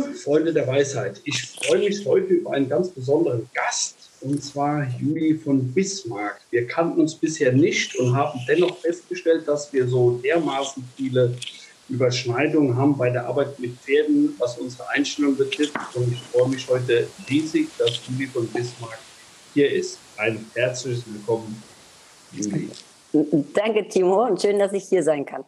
[0.00, 5.34] Freunde der Weisheit, ich freue mich heute über einen ganz besonderen Gast, und zwar Juli
[5.36, 6.40] von Bismarck.
[6.50, 11.34] Wir kannten uns bisher nicht und haben dennoch festgestellt, dass wir so dermaßen viele
[11.88, 15.76] Überschneidungen haben bei der Arbeit mit Pferden, was unsere Einstellung betrifft.
[15.94, 18.98] Und ich freue mich heute riesig, dass Juli von Bismarck
[19.54, 19.98] hier ist.
[20.16, 21.62] Ein herzliches Willkommen,
[22.32, 22.70] Juli.
[23.52, 25.44] Danke, Timo, und schön, dass ich hier sein kann.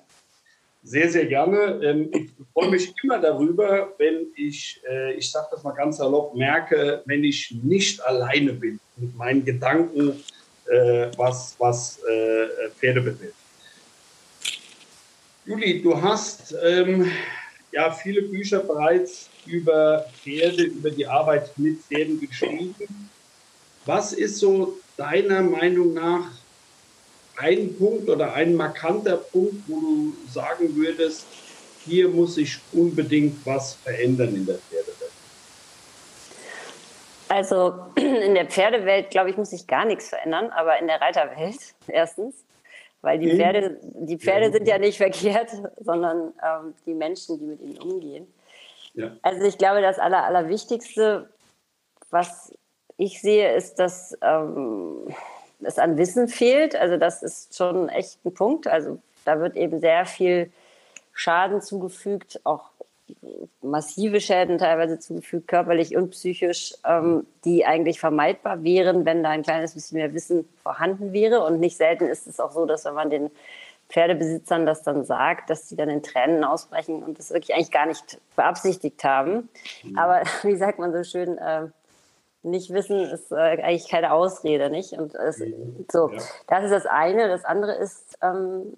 [0.86, 1.80] Sehr, sehr gerne.
[1.82, 6.34] Ähm, ich freue mich immer darüber, wenn ich, äh, ich sage das mal ganz salopp,
[6.34, 10.22] merke, wenn ich nicht alleine bin mit meinen Gedanken,
[10.66, 13.34] äh, was, was äh, Pferde betrifft.
[15.46, 17.10] Juli, du hast ähm,
[17.72, 22.74] ja viele Bücher bereits über Pferde, über die Arbeit mit Pferden geschrieben.
[23.86, 26.30] Was ist so deiner Meinung nach
[27.36, 31.26] ein Punkt oder ein markanter Punkt, wo du sagen würdest,
[31.84, 34.94] hier muss sich unbedingt was verändern in der Pferdewelt?
[37.28, 41.56] Also in der Pferdewelt, glaube ich, muss sich gar nichts verändern, aber in der Reiterwelt
[41.88, 42.44] erstens,
[43.02, 47.60] weil die Pferde, die Pferde sind ja nicht verkehrt, sondern ähm, die Menschen, die mit
[47.60, 48.32] ihnen umgehen.
[48.94, 49.16] Ja.
[49.22, 51.28] Also ich glaube, das Aller, Allerwichtigste,
[52.10, 52.54] was
[52.96, 55.08] ich sehe, ist, dass ähm,
[55.62, 56.76] es an Wissen fehlt.
[56.76, 58.66] Also das ist schon echt ein Punkt.
[58.66, 60.50] Also da wird eben sehr viel
[61.12, 62.70] Schaden zugefügt, auch
[63.62, 69.42] massive Schäden teilweise zugefügt, körperlich und psychisch, ähm, die eigentlich vermeidbar wären, wenn da ein
[69.42, 71.44] kleines bisschen mehr Wissen vorhanden wäre.
[71.44, 73.30] Und nicht selten ist es auch so, dass wenn man den
[73.88, 77.86] Pferdebesitzern das dann sagt, dass sie dann in Tränen ausbrechen und das wirklich eigentlich gar
[77.86, 79.48] nicht beabsichtigt haben.
[79.82, 79.98] Mhm.
[79.98, 81.66] Aber wie sagt man so schön, äh,
[82.44, 84.92] nicht wissen ist äh, eigentlich keine Ausrede, nicht?
[84.92, 85.86] Und es, mhm.
[85.90, 86.22] so, ja.
[86.46, 87.28] das ist das eine.
[87.28, 88.72] Das andere ist ähm,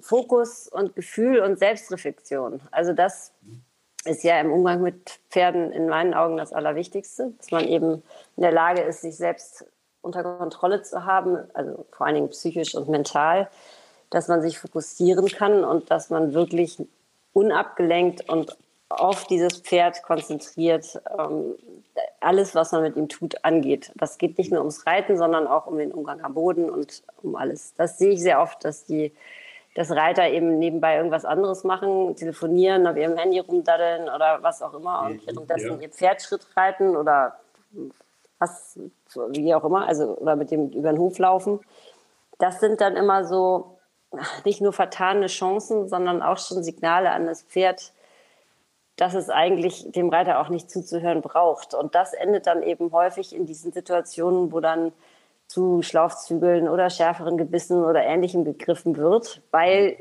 [0.00, 2.60] Fokus und Gefühl und Selbstreflexion.
[2.70, 3.32] Also das
[4.04, 8.02] ist ja im Umgang mit Pferden in meinen Augen das Allerwichtigste, dass man eben
[8.36, 9.66] in der Lage ist, sich selbst
[10.00, 13.48] unter Kontrolle zu haben, also vor allen Dingen psychisch und mental,
[14.10, 16.78] dass man sich fokussieren kann und dass man wirklich
[17.32, 18.56] unabgelenkt und
[18.88, 21.54] auf dieses Pferd konzentriert ähm,
[22.20, 23.92] alles, was man mit ihm tut, angeht.
[23.96, 27.36] Das geht nicht nur ums Reiten, sondern auch um den Umgang am Boden und um
[27.36, 27.74] alles.
[27.74, 29.12] Das sehe ich sehr oft, dass die
[29.74, 34.74] dass Reiter eben nebenbei irgendwas anderes machen, telefonieren, auf ihrem Handy rumdaddeln oder was auch
[34.74, 35.78] immer und währenddessen ja.
[35.82, 37.38] ihr Pferd Schritt reiten oder
[38.40, 38.76] was,
[39.28, 41.60] wie auch immer, also oder mit dem über den Hof laufen.
[42.38, 43.78] Das sind dann immer so
[44.44, 47.92] nicht nur vertane Chancen, sondern auch schon Signale an das Pferd,
[48.98, 51.72] dass es eigentlich dem Reiter auch nicht zuzuhören braucht.
[51.72, 54.92] Und das endet dann eben häufig in diesen Situationen, wo dann
[55.46, 59.96] zu Schlaufzügeln oder schärferen Gebissen oder Ähnlichem gegriffen wird, weil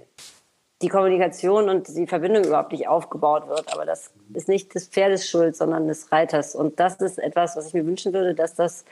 [0.81, 3.71] die Kommunikation und die Verbindung überhaupt nicht aufgebaut wird.
[3.71, 6.55] Aber das ist nicht des Pferdes Schuld, sondern des Reiters.
[6.55, 8.83] Und das ist etwas, was ich mir wünschen würde, dass das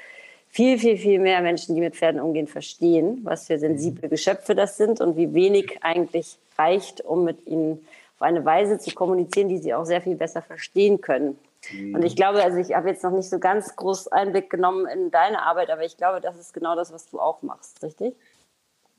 [0.50, 4.78] viel, viel, viel mehr Menschen, die mit Pferden umgehen, verstehen, was für sensible Geschöpfe das
[4.78, 7.86] sind und wie wenig eigentlich reicht, um mit ihnen
[8.16, 11.38] auf eine Weise zu kommunizieren, die sie auch sehr viel besser verstehen können.
[11.72, 11.96] Mhm.
[11.96, 15.12] Und ich glaube, also ich habe jetzt noch nicht so ganz groß Einblick genommen in
[15.12, 18.16] deine Arbeit, aber ich glaube, das ist genau das, was du auch machst, richtig?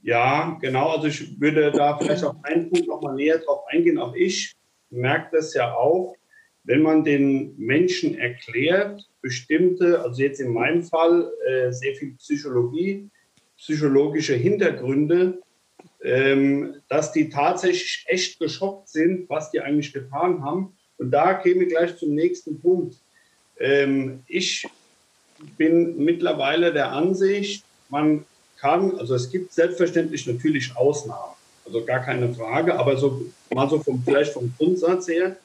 [0.03, 0.91] Ja, genau.
[0.91, 3.99] Also ich würde da vielleicht auf einen Punkt noch mal näher drauf eingehen.
[3.99, 4.53] Auch ich
[4.91, 6.15] merke das ja auch,
[6.65, 13.09] wenn man den Menschen erklärt, bestimmte, also jetzt in meinem Fall äh, sehr viel Psychologie,
[13.57, 15.41] psychologische Hintergründe,
[16.07, 20.73] ähm, dass die tatsächlich echt geschockt sind, was die eigentlich getan haben.
[20.99, 22.97] Und da käme ich gleich zum nächsten Punkt.
[23.59, 24.69] Ähm, ich
[25.59, 28.25] bin mittlerweile der Ansicht, man
[28.57, 31.35] kann, also es gibt selbstverständlich natürlich Ausnahmen,
[31.65, 35.37] also gar keine Frage, aber so mal so vom, vielleicht vom Grundsatz her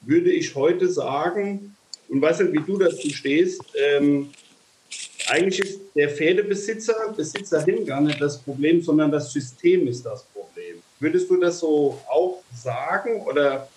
[0.00, 1.76] würde ich heute sagen,
[2.08, 4.30] und weiß nicht, wie du dazu stehst, ähm,
[5.28, 10.82] eigentlich ist der Pferdebesitzer, Besitzerin gar nicht das Problem, sondern das System ist das Problem.
[11.00, 13.68] Würdest du das so auch sagen oder?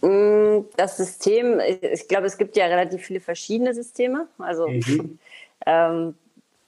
[0.00, 4.28] Mm, das System, ich glaube, es gibt ja relativ viele verschiedene Systeme.
[4.38, 5.18] Also, mhm.
[5.66, 6.14] ähm,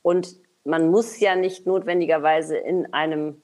[0.03, 3.41] und man muss ja nicht notwendigerweise in einem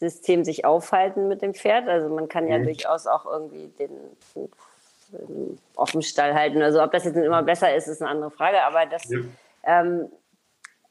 [0.00, 1.88] System sich aufhalten mit dem Pferd.
[1.88, 2.64] Also man kann ja mhm.
[2.64, 3.90] durchaus auch irgendwie den,
[4.34, 6.62] den Offenstall halten.
[6.62, 8.62] Also ob das jetzt immer besser ist, ist eine andere Frage.
[8.64, 9.20] Aber das ja.
[9.64, 10.08] Ähm,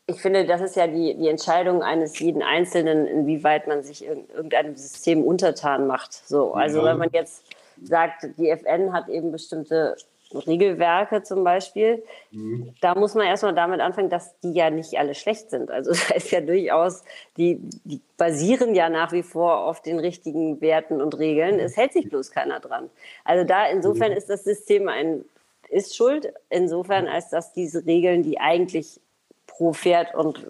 [0.08, 4.28] ich finde, das ist ja die, die Entscheidung eines jeden Einzelnen, inwieweit man sich in
[4.30, 6.14] irgendeinem System untertan macht.
[6.14, 6.86] So, also ja.
[6.86, 7.44] wenn man jetzt
[7.82, 9.96] sagt, die FN hat eben bestimmte
[10.34, 12.74] Regelwerke zum Beispiel, mhm.
[12.82, 15.70] da muss man erstmal damit anfangen, dass die ja nicht alle schlecht sind.
[15.70, 17.04] Also da ist ja durchaus,
[17.38, 21.60] die, die basieren ja nach wie vor auf den richtigen Werten und Regeln.
[21.60, 22.90] Es hält sich bloß keiner dran.
[23.24, 24.18] Also da insofern mhm.
[24.18, 25.26] ist das System ein,
[25.72, 29.00] ist schuld, insofern als dass diese Regeln, die eigentlich
[29.48, 30.46] pro Pferd und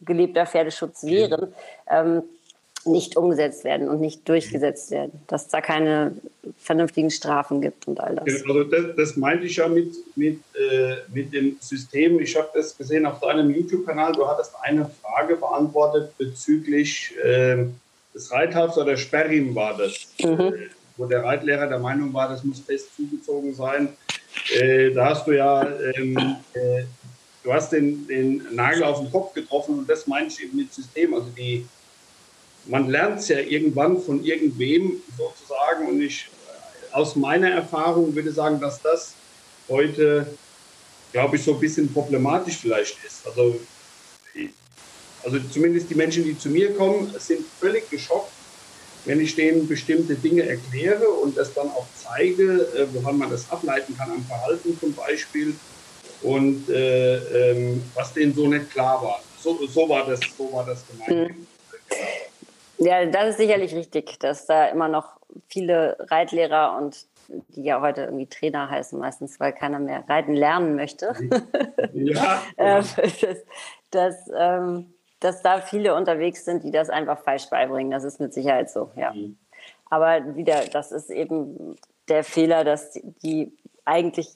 [0.00, 1.52] gelebter Pferdeschutz wären,
[1.88, 2.22] ähm,
[2.84, 6.16] nicht umgesetzt werden und nicht durchgesetzt werden, dass da keine
[6.58, 8.42] vernünftigen Strafen gibt und all das.
[8.42, 12.18] Also das, das meinte ich ja mit, mit, äh, mit dem System.
[12.18, 14.12] Ich habe das gesehen auf deinem YouTube-Kanal.
[14.12, 17.66] Du hattest eine Frage beantwortet bezüglich äh,
[18.14, 20.40] des Reithafs oder Sperrim war das, mhm.
[20.40, 20.52] äh,
[20.96, 23.90] wo der Reitlehrer der Meinung war, das muss fest zugezogen sein.
[24.50, 26.84] Äh, da hast du ja ähm, äh,
[27.42, 30.72] du hast den, den Nagel auf den Kopf getroffen und das meinte ich eben mit
[30.72, 31.14] System.
[31.14, 31.66] Also die
[32.66, 35.88] man lernt es ja irgendwann von irgendwem sozusagen.
[35.88, 36.28] Und ich
[36.92, 39.14] aus meiner Erfahrung würde sagen, dass das
[39.68, 40.26] heute,
[41.12, 43.26] glaube ich, so ein bisschen problematisch vielleicht ist.
[43.26, 43.58] Also,
[45.24, 48.32] also zumindest die Menschen, die zu mir kommen, sind völlig geschockt,
[49.04, 53.50] wenn ich denen bestimmte Dinge erkläre und das dann auch zeige, äh, woran man das
[53.50, 55.54] ableiten kann am Verhalten zum Beispiel
[56.22, 57.16] und äh,
[57.50, 59.22] ähm, was denen so nicht klar war.
[59.40, 61.30] So, so, war, das, so war das gemeint.
[61.30, 61.46] Mhm.
[62.78, 65.16] Ja, das ist sicherlich richtig, dass da immer noch
[65.48, 70.76] viele Reitlehrer und die ja heute irgendwie Trainer heißen meistens, weil keiner mehr reiten lernen
[70.76, 71.14] möchte.
[71.94, 72.42] Ja.
[72.58, 73.44] Ähm, dass,
[73.90, 74.91] dass, ähm,
[75.24, 77.90] dass, da viele unterwegs sind, die das einfach falsch beibringen.
[77.90, 79.12] Das ist mit Sicherheit so, ja.
[79.12, 79.36] Mhm.
[79.90, 81.76] Aber wieder, das ist eben
[82.08, 83.52] der Fehler, dass die
[83.84, 84.28] eigentlich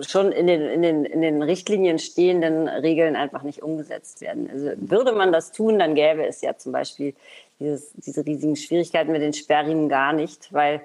[0.00, 4.48] schon in den, in, den, in den Richtlinien stehenden Regeln einfach nicht umgesetzt werden.
[4.50, 7.14] Also würde man das tun, dann gäbe es ja zum Beispiel
[7.60, 10.80] dieses, diese riesigen Schwierigkeiten mit den Sperrriemen gar nicht, weil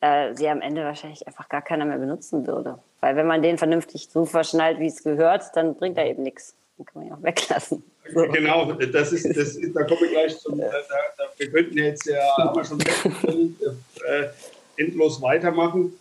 [0.00, 2.78] äh, sie am Ende wahrscheinlich einfach gar keiner mehr benutzen würde.
[3.00, 6.54] Weil wenn man den vernünftig so verschnallt, wie es gehört, dann bringt er eben nichts.
[6.78, 7.82] Dann kann man ihn auch weglassen.
[8.14, 8.22] So.
[8.28, 12.06] Genau, das ist, das ist, da komme ich gleich zum, da, da, wir könnten jetzt
[12.06, 14.28] ja, haben wir schon äh,
[14.76, 15.98] endlos weitermachen.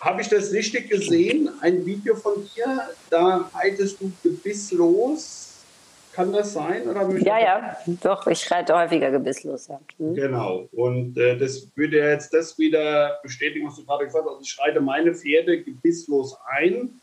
[0.00, 1.50] Habe ich das richtig gesehen?
[1.60, 5.44] Ein Video von dir, da reitest du gebisslos.
[6.12, 6.88] Kann das sein?
[6.88, 9.68] Oder ja, ja, doch, ich reite häufiger gebisslos.
[9.68, 9.78] Ja.
[9.98, 10.14] Mhm.
[10.14, 14.32] Genau, und äh, das würde jetzt das wieder bestätigen, was du gerade gesagt hast.
[14.32, 17.00] Also ich reite meine Pferde gebisslos ein,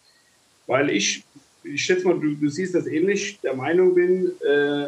[0.68, 1.24] weil ich,
[1.66, 4.88] ich schätze mal, du, du siehst das ähnlich, der Meinung bin, äh,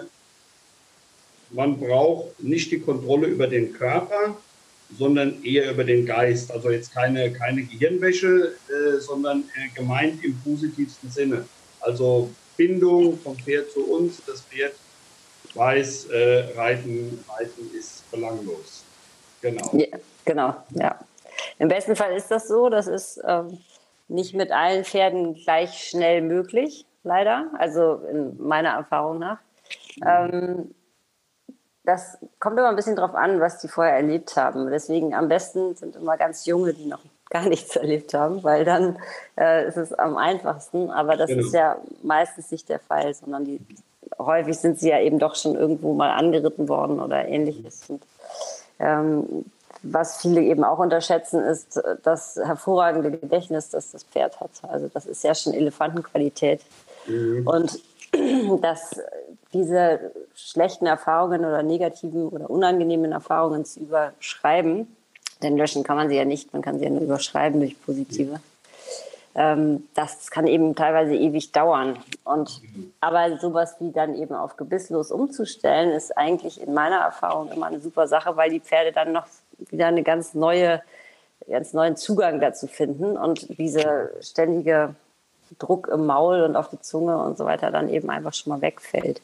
[1.51, 4.37] man braucht nicht die Kontrolle über den Körper,
[4.97, 6.51] sondern eher über den Geist.
[6.51, 11.45] Also jetzt keine, keine Gehirnwäsche, äh, sondern äh, gemeint im positivsten Sinne.
[11.79, 14.21] Also Bindung vom Pferd zu uns.
[14.25, 14.73] Das Pferd
[15.53, 18.83] weiß, äh, Reiten, Reiten ist belanglos.
[19.41, 19.69] Genau.
[19.73, 20.99] Ja, genau, ja.
[21.59, 22.69] Im besten Fall ist das so.
[22.69, 23.57] Das ist ähm,
[24.07, 27.51] nicht mit allen Pferden gleich schnell möglich, leider.
[27.57, 29.39] Also in meiner Erfahrung nach.
[29.97, 30.03] Mhm.
[30.05, 30.75] Ähm,
[31.83, 34.69] das kommt immer ein bisschen drauf an, was die vorher erlebt haben.
[34.69, 36.99] Deswegen am besten sind immer ganz junge, die noch
[37.29, 38.99] gar nichts erlebt haben, weil dann
[39.39, 40.91] äh, ist es am einfachsten.
[40.91, 41.45] Aber das genau.
[41.45, 43.61] ist ja meistens nicht der Fall, sondern die,
[44.19, 47.89] häufig sind sie ja eben doch schon irgendwo mal angeritten worden oder ähnliches.
[47.89, 48.03] Und,
[48.79, 49.45] ähm,
[49.83, 54.51] was viele eben auch unterschätzen, ist das hervorragende Gedächtnis, das das Pferd hat.
[54.63, 56.61] Also das ist ja schon Elefantenqualität.
[57.07, 57.47] Mhm.
[57.47, 57.79] Und
[58.61, 58.99] dass
[59.53, 64.95] diese schlechten Erfahrungen oder negativen oder unangenehmen Erfahrungen zu überschreiben,
[65.41, 68.39] denn löschen kann man sie ja nicht, man kann sie ja nur überschreiben durch positive.
[69.35, 71.99] Ähm, das kann eben teilweise ewig dauern.
[72.23, 72.61] Und,
[72.99, 77.79] aber sowas wie dann eben auf gebisslos umzustellen, ist eigentlich in meiner Erfahrung immer eine
[77.79, 79.27] super Sache, weil die Pferde dann noch
[79.69, 80.81] wieder eine ganz neue,
[81.49, 84.95] ganz neuen Zugang dazu finden und diese ständige
[85.59, 88.61] Druck im Maul und auf die Zunge und so weiter dann eben einfach schon mal
[88.61, 89.21] wegfällt.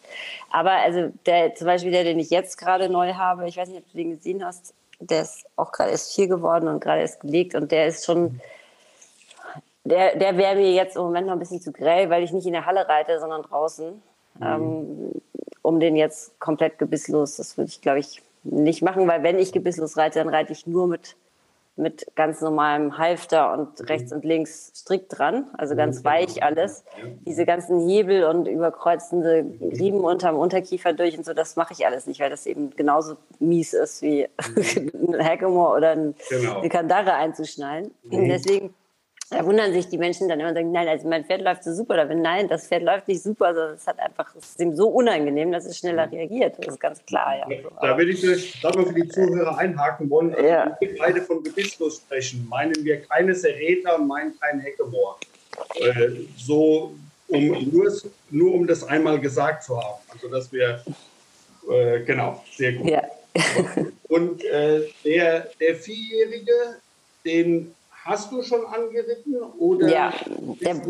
[0.51, 3.79] Aber also der, zum Beispiel der, den ich jetzt gerade neu habe, ich weiß nicht,
[3.79, 7.21] ob du den gesehen hast, der ist auch gerade erst vier geworden und gerade erst
[7.21, 8.39] gelegt und der ist schon,
[9.83, 12.47] der, der wäre mir jetzt im Moment noch ein bisschen zu grell, weil ich nicht
[12.47, 14.01] in der Halle reite, sondern draußen.
[14.35, 14.43] Mhm.
[14.43, 15.21] Ähm,
[15.61, 19.51] um den jetzt komplett gebisslos, das würde ich glaube ich nicht machen, weil wenn ich
[19.51, 21.15] gebisslos reite, dann reite ich nur mit
[21.75, 23.85] mit ganz normalem Halfter und mhm.
[23.87, 26.05] rechts und links strikt dran, also ganz mhm.
[26.05, 26.83] weich alles.
[27.25, 32.05] Diese ganzen Hebel und überkreuzende Riemen unterm Unterkiefer durch und so, das mache ich alles
[32.05, 35.15] nicht, weil das eben genauso mies ist wie mhm.
[35.15, 36.59] ein Hackamore oder ein, genau.
[36.59, 37.91] eine Kandare einzuschnallen.
[38.03, 38.29] Mhm.
[38.29, 38.73] Deswegen
[39.33, 41.73] da wundern sich die Menschen dann immer und sagen, nein, also mein Pferd läuft so
[41.73, 41.97] super.
[41.97, 44.75] Da bin, nein, das Pferd läuft nicht super, sondern es hat einfach, es ist ihm
[44.75, 46.55] so unangenehm, dass es schneller reagiert.
[46.59, 47.47] Das ist ganz klar, ja.
[47.81, 48.23] Da würde ich
[48.63, 50.33] mal für die Zuhörer einhaken wollen.
[50.35, 50.77] Also ja.
[50.79, 55.17] Wenn wir beide von gebisslos sprechen, meinen wir keine Sereta und meinen kein Heckemoor.
[55.79, 56.93] Äh, so,
[57.27, 57.91] um, nur,
[58.29, 59.99] nur um das einmal gesagt zu haben.
[60.09, 60.83] Also, dass wir,
[61.69, 62.89] äh, genau, sehr gut.
[62.89, 63.03] Ja.
[64.09, 66.77] und äh, der, der Vierjährige,
[67.25, 67.73] den
[68.05, 69.41] hast du schon angeritten?
[69.57, 70.13] Oder ja,
[70.61, 70.81] der,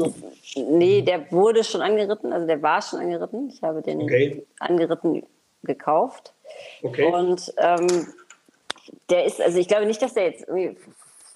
[0.55, 3.49] nee, der wurde schon angeritten, also der war schon angeritten.
[3.49, 4.45] Ich habe den okay.
[4.59, 5.23] angeritten
[5.63, 6.33] gekauft.
[6.81, 7.11] Okay.
[7.11, 8.07] Und ähm,
[9.09, 10.77] der ist, also ich glaube nicht, dass der jetzt irgendwie,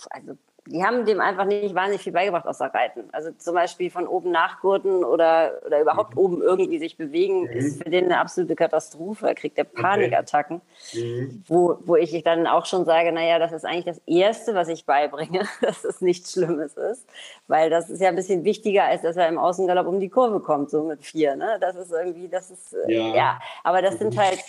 [0.10, 3.06] also die haben dem einfach nicht wahnsinnig viel beigebracht außer Reiten.
[3.12, 6.22] Also zum Beispiel von oben nachgurten oder, oder überhaupt mhm.
[6.22, 7.50] oben irgendwie sich bewegen, mhm.
[7.50, 9.28] ist für den eine absolute Katastrophe.
[9.28, 10.62] Er kriegt der Panikattacken.
[10.94, 11.44] Mhm.
[11.48, 14.86] Wo, wo ich dann auch schon sage, naja, das ist eigentlich das Erste, was ich
[14.86, 17.08] beibringe, dass es nichts Schlimmes ist.
[17.48, 20.40] Weil das ist ja ein bisschen wichtiger, als dass er im Außengalopp um die Kurve
[20.40, 21.36] kommt, so mit vier.
[21.36, 21.58] Ne?
[21.62, 23.16] Das ist irgendwie, das ist, äh, ja.
[23.16, 23.40] ja.
[23.64, 24.40] Aber das sind halt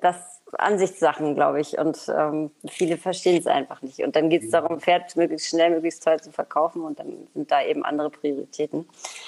[0.00, 1.78] das Ansichtssachen, glaube ich.
[1.78, 4.00] Und ähm, viele verstehen es einfach nicht.
[4.00, 4.52] Und dann geht es mhm.
[4.52, 6.82] darum, Pferd möglichst schnell, möglichst teuer zu verkaufen.
[6.82, 8.86] Und dann sind da eben andere Prioritäten.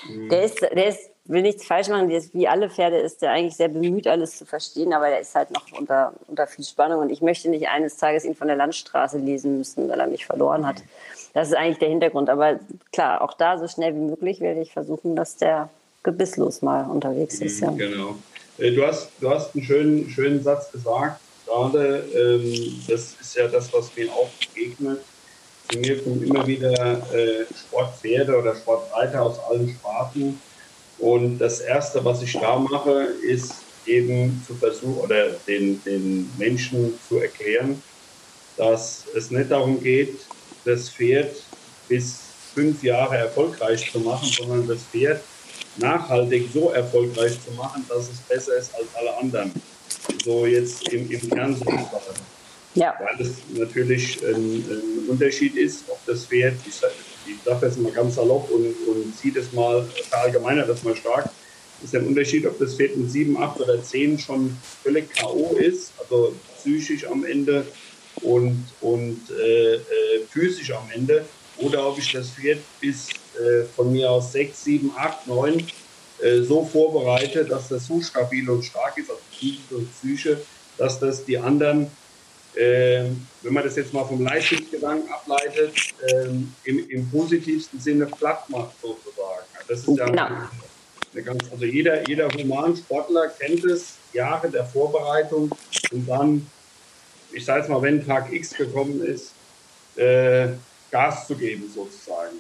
[0.09, 0.29] Mhm.
[0.29, 3.31] Der ist, der ist, will nichts falsch machen, der ist, wie alle Pferde ist der
[3.31, 7.01] eigentlich sehr bemüht, alles zu verstehen, aber der ist halt noch unter, unter viel Spannung.
[7.01, 10.27] Und ich möchte nicht eines Tages ihn von der Landstraße lesen müssen, weil er mich
[10.27, 10.83] verloren hat.
[11.33, 12.31] Das ist eigentlich der Hintergrund.
[12.31, 12.61] Aber
[12.93, 15.69] klar, auch da so schnell wie möglich werde ich versuchen, dass der
[16.03, 17.61] gebisslos mal unterwegs ist.
[17.61, 17.71] Ja.
[17.71, 18.15] Genau.
[18.59, 22.05] Äh, du hast, du hast einen schönen, schönen Satz gesagt, gerade.
[22.15, 25.01] Ähm, das ist ja das, was mir auch begegnet.
[25.71, 30.41] Zu mir kommen immer wieder äh, Sportpferde oder Sportreiter aus allen Sparten.
[30.99, 33.55] Und das Erste, was ich da mache, ist
[33.87, 37.83] eben zu versuchen oder den, den Menschen zu erklären,
[38.57, 40.21] dass es nicht darum geht,
[40.65, 41.35] das Pferd
[41.89, 42.21] bis
[42.55, 45.21] fünf Jahre erfolgreich zu machen, sondern das Pferd
[45.77, 49.53] nachhaltig so erfolgreich zu machen, dass es besser ist als alle anderen.
[50.25, 51.65] So jetzt im, im so
[52.75, 52.95] ja.
[52.99, 58.17] Weil es natürlich ein, ein, Unterschied ist, ob das Pferd, ich, sage jetzt mal ganz
[58.17, 61.31] salopp und, und ziehe das mal, verallgemeiner das mal stark,
[61.83, 65.57] ist ein Unterschied, ob das Pferd mit 7, 8 oder 10 schon völlig K.O.
[65.57, 67.65] ist, also psychisch am Ende
[68.23, 69.81] und, und äh, äh,
[70.31, 71.25] physisch am Ende,
[71.59, 75.67] oder ob ich das Pferd bis äh, von mir aus 6, 7, 8, 9
[76.23, 80.41] äh, so vorbereite, dass das so stabil und stark ist, also Psyche und Psyche,
[80.79, 81.91] dass das die anderen,
[82.55, 83.05] äh,
[83.43, 85.75] wenn man das jetzt mal vom Leistungsgedanken ableitet,
[86.13, 89.45] ähm, im, im, positivsten Sinne platt macht sozusagen.
[89.69, 90.27] Das ist ja genau.
[91.13, 95.51] eine ganz, also jeder, jeder Humansportler kennt es, Jahre der Vorbereitung
[95.91, 96.47] und dann,
[97.33, 99.33] ich sage jetzt mal, wenn Tag X gekommen ist,
[99.97, 100.49] äh,
[100.95, 102.37] Gas zu geben sozusagen.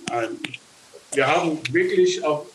[1.12, 2.46] Wir haben wirklich auch,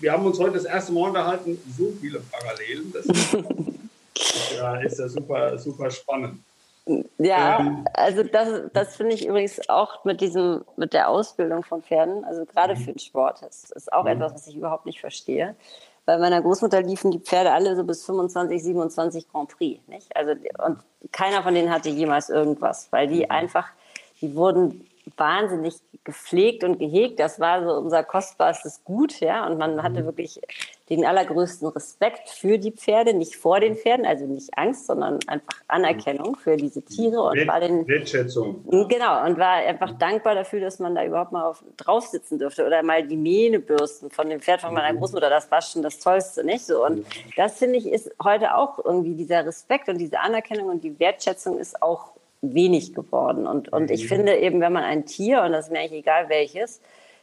[0.00, 2.92] wir haben uns heute das erste Mal unterhalten, so viele Parallelen.
[2.92, 3.32] Das ist,
[4.56, 6.40] ja, ist ja super, super spannend.
[7.18, 11.80] Ja, ähm, also das, das finde ich übrigens auch mit diesem, mit der Ausbildung von
[11.84, 12.78] Pferden, also gerade mhm.
[12.78, 14.10] für den Sport, das ist auch mhm.
[14.10, 15.54] etwas, was ich überhaupt nicht verstehe.
[16.06, 20.16] Bei meiner Großmutter liefen die Pferde alle so bis 25, 27 Grand Prix, nicht?
[20.16, 20.32] Also,
[20.66, 20.78] und
[21.12, 23.30] keiner von denen hatte jemals irgendwas, weil die mhm.
[23.30, 23.68] einfach,
[24.20, 27.20] die wurden wahnsinnig gepflegt und gehegt.
[27.20, 29.46] Das war so unser kostbarstes Gut, ja.
[29.46, 30.06] Und man hatte mhm.
[30.06, 30.40] wirklich
[30.88, 35.60] den allergrößten Respekt für die Pferde, nicht vor den Pferden, also nicht Angst, sondern einfach
[35.68, 38.64] Anerkennung für diese Tiere und war den Wertschätzung.
[38.88, 42.66] Genau und war einfach dankbar dafür, dass man da überhaupt mal auf, drauf sitzen durfte
[42.66, 44.98] oder mal die Mähne bürsten von dem Pferd von meiner mhm.
[44.98, 45.30] Großmutter.
[45.30, 46.84] Das war schon das Tollste, nicht so.
[46.84, 50.98] Und das finde ich ist heute auch irgendwie dieser Respekt und diese Anerkennung und die
[50.98, 53.46] Wertschätzung ist auch wenig geworden.
[53.46, 54.08] Und, und ich mhm.
[54.08, 56.80] finde eben, wenn man ein Tier, und das ist mir eigentlich egal welches,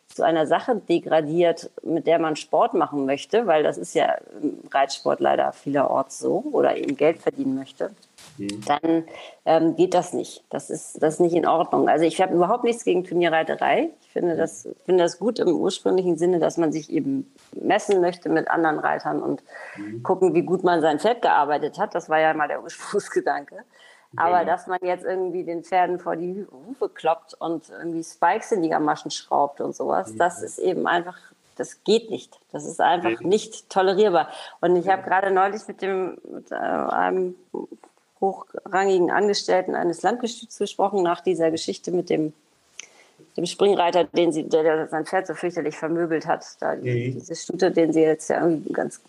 [0.08, 4.60] zu einer Sache degradiert, mit der man Sport machen möchte, weil das ist ja im
[4.72, 7.92] Reitsport leider vielerorts so, oder eben Geld verdienen möchte,
[8.38, 8.64] mhm.
[8.66, 9.04] dann
[9.46, 10.44] ähm, geht das nicht.
[10.50, 11.90] Das ist, das ist nicht in Ordnung.
[11.90, 13.90] Also ich habe überhaupt nichts gegen Turnierreiterei.
[14.02, 18.30] Ich finde das, finde das gut im ursprünglichen Sinne, dass man sich eben messen möchte
[18.30, 19.44] mit anderen Reitern und
[19.76, 20.04] mhm.
[20.04, 21.94] gucken, wie gut man sein Pferd gearbeitet hat.
[21.94, 23.58] Das war ja mal der Ursprungsgedanke.
[24.16, 24.52] Aber genau.
[24.52, 28.70] dass man jetzt irgendwie den Pferden vor die Hufe kloppt und irgendwie Spikes in die
[28.70, 30.18] Gamaschen schraubt und sowas, mhm.
[30.18, 31.18] das ist eben einfach,
[31.58, 32.40] das geht nicht.
[32.52, 33.28] Das ist einfach mhm.
[33.28, 34.30] nicht tolerierbar.
[34.62, 37.36] Und ich habe gerade neulich mit dem mit, äh, einem
[38.22, 42.34] hochrangigen Angestellten eines Landgestüts gesprochen nach dieser Geschichte mit dem
[43.36, 46.84] dem Springreiter, den sie, der, der sein Pferd so fürchterlich vermöbelt hat, da mhm.
[46.84, 49.00] diese Stute, den sie jetzt ja irgendwie ganz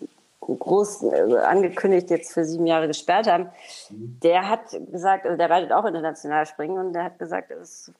[0.57, 3.49] groß äh, angekündigt jetzt für sieben Jahre gesperrt haben,
[3.89, 4.19] mhm.
[4.23, 7.93] der hat gesagt, also der reitet auch international springen und der hat gesagt, es ist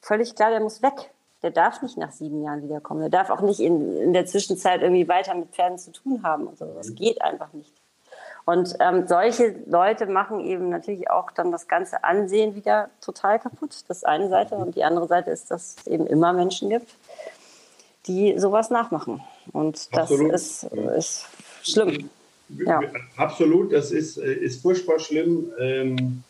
[0.00, 1.10] völlig klar, der muss weg.
[1.42, 3.00] der darf nicht nach sieben Jahren wiederkommen.
[3.00, 6.46] Der darf auch nicht in, in der Zwischenzeit irgendwie weiter mit Pferden zu tun haben.
[6.46, 6.66] Und so.
[6.74, 7.72] Das geht einfach nicht.
[8.46, 13.84] Und ähm, solche Leute machen eben natürlich auch dann das ganze Ansehen wieder total kaputt.
[13.88, 14.54] Das eine Seite.
[14.54, 16.94] Und die andere Seite ist, dass es eben immer Menschen gibt,
[18.06, 19.20] die sowas nachmachen.
[19.52, 21.26] Und das ist, ist
[21.72, 22.10] schlimm.
[22.48, 22.80] Ja.
[23.16, 25.52] Absolut, das ist, äh, ist furchtbar schlimm.
[25.58, 26.22] Ähm,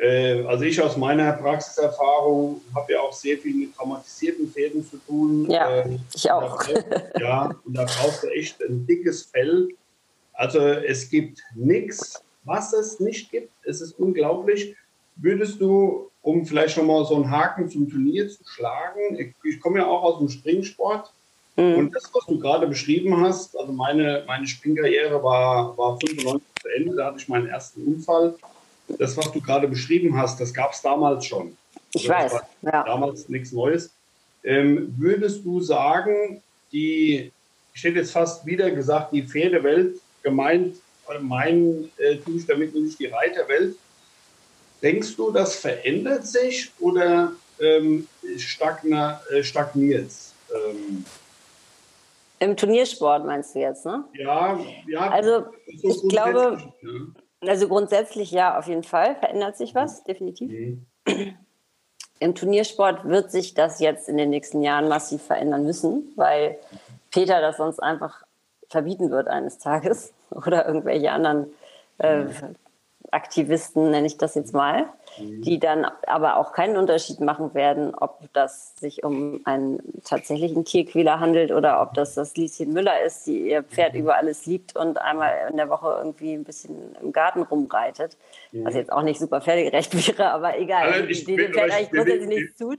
[0.00, 4.96] äh, also ich aus meiner Praxiserfahrung habe ja auch sehr viel mit traumatisierten Pferden zu
[5.06, 5.48] tun.
[5.48, 6.64] Ja, ähm, ich auch.
[6.66, 9.68] Da, ja, und da brauchst du echt ein dickes Fell.
[10.32, 13.52] Also es gibt nichts, was es nicht gibt.
[13.64, 14.74] Es ist unglaublich.
[15.16, 19.60] Würdest du, um vielleicht schon mal so einen Haken zum Turnier zu schlagen, ich, ich
[19.60, 21.12] komme ja auch aus dem Springsport,
[21.56, 21.74] Mhm.
[21.74, 26.68] Und das, was du gerade beschrieben hast, also meine, meine Springkarriere war, war 95 zu
[26.68, 28.34] Ende, da hatte ich meinen ersten Unfall.
[28.98, 31.56] Das, was du gerade beschrieben hast, das gab es damals schon.
[31.92, 32.42] Ich also weiß.
[32.62, 32.84] Ja.
[32.84, 33.90] Damals nichts Neues.
[34.44, 36.42] Ähm, würdest du sagen,
[36.72, 37.30] die,
[37.74, 40.76] ich hätte jetzt fast wieder gesagt, die Pferdewelt gemeint,
[41.20, 43.76] mein äh, tue ich damit nicht die Reiterwelt.
[44.82, 50.32] Denkst du, das verändert sich oder ähm, äh, stagniert es?
[50.50, 51.04] Ähm,
[52.42, 54.04] im Turniersport meinst du jetzt, ne?
[54.14, 54.58] Ja,
[54.88, 55.10] ja.
[55.10, 55.46] Also
[55.76, 57.48] so ich glaube, ja.
[57.48, 60.50] also grundsätzlich ja, auf jeden Fall verändert sich was, definitiv.
[60.50, 60.86] Mhm.
[62.18, 66.58] Im Turniersport wird sich das jetzt in den nächsten Jahren massiv verändern müssen, weil
[67.10, 68.24] Peter das sonst einfach
[68.68, 71.46] verbieten wird eines Tages oder irgendwelche anderen
[71.98, 72.24] äh,
[73.12, 74.86] Aktivisten, nenne ich das jetzt mal,
[75.18, 75.42] mhm.
[75.42, 81.20] die dann aber auch keinen Unterschied machen werden, ob das sich um einen tatsächlichen Tierquäler
[81.20, 84.00] handelt oder ob das das Lieschen Müller ist, die ihr Pferd mhm.
[84.00, 88.16] über alles liebt und einmal in der Woche irgendwie ein bisschen im Garten rumreitet.
[88.50, 88.64] Mhm.
[88.64, 91.90] Was jetzt auch nicht super pferdegerecht wäre, aber egal, also ich, die dem Pferd eigentlich
[91.90, 92.78] grundsätzlich nichts tut.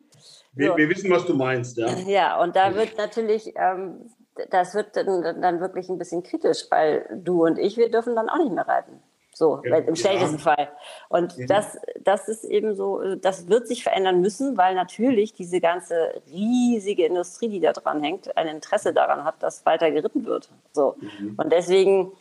[0.54, 0.78] Wir, so.
[0.78, 1.88] wir, wissen, was du meinst, ja.
[2.08, 4.10] Ja, und da wird natürlich, ähm,
[4.50, 8.30] das wird dann, dann wirklich ein bisschen kritisch, weil du und ich, wir dürfen dann
[8.30, 9.00] auch nicht mehr reiten.
[9.34, 10.44] So, ja, im schlechtesten ja.
[10.44, 10.70] Fall.
[11.10, 11.48] Und mhm.
[11.48, 17.06] das, das ist eben so, das wird sich verändern müssen, weil natürlich diese ganze riesige
[17.06, 20.50] Industrie, die da dran hängt, ein Interesse daran hat, dass weiter geritten wird.
[20.72, 20.96] So.
[21.00, 21.34] Mhm.
[21.38, 22.12] Und deswegen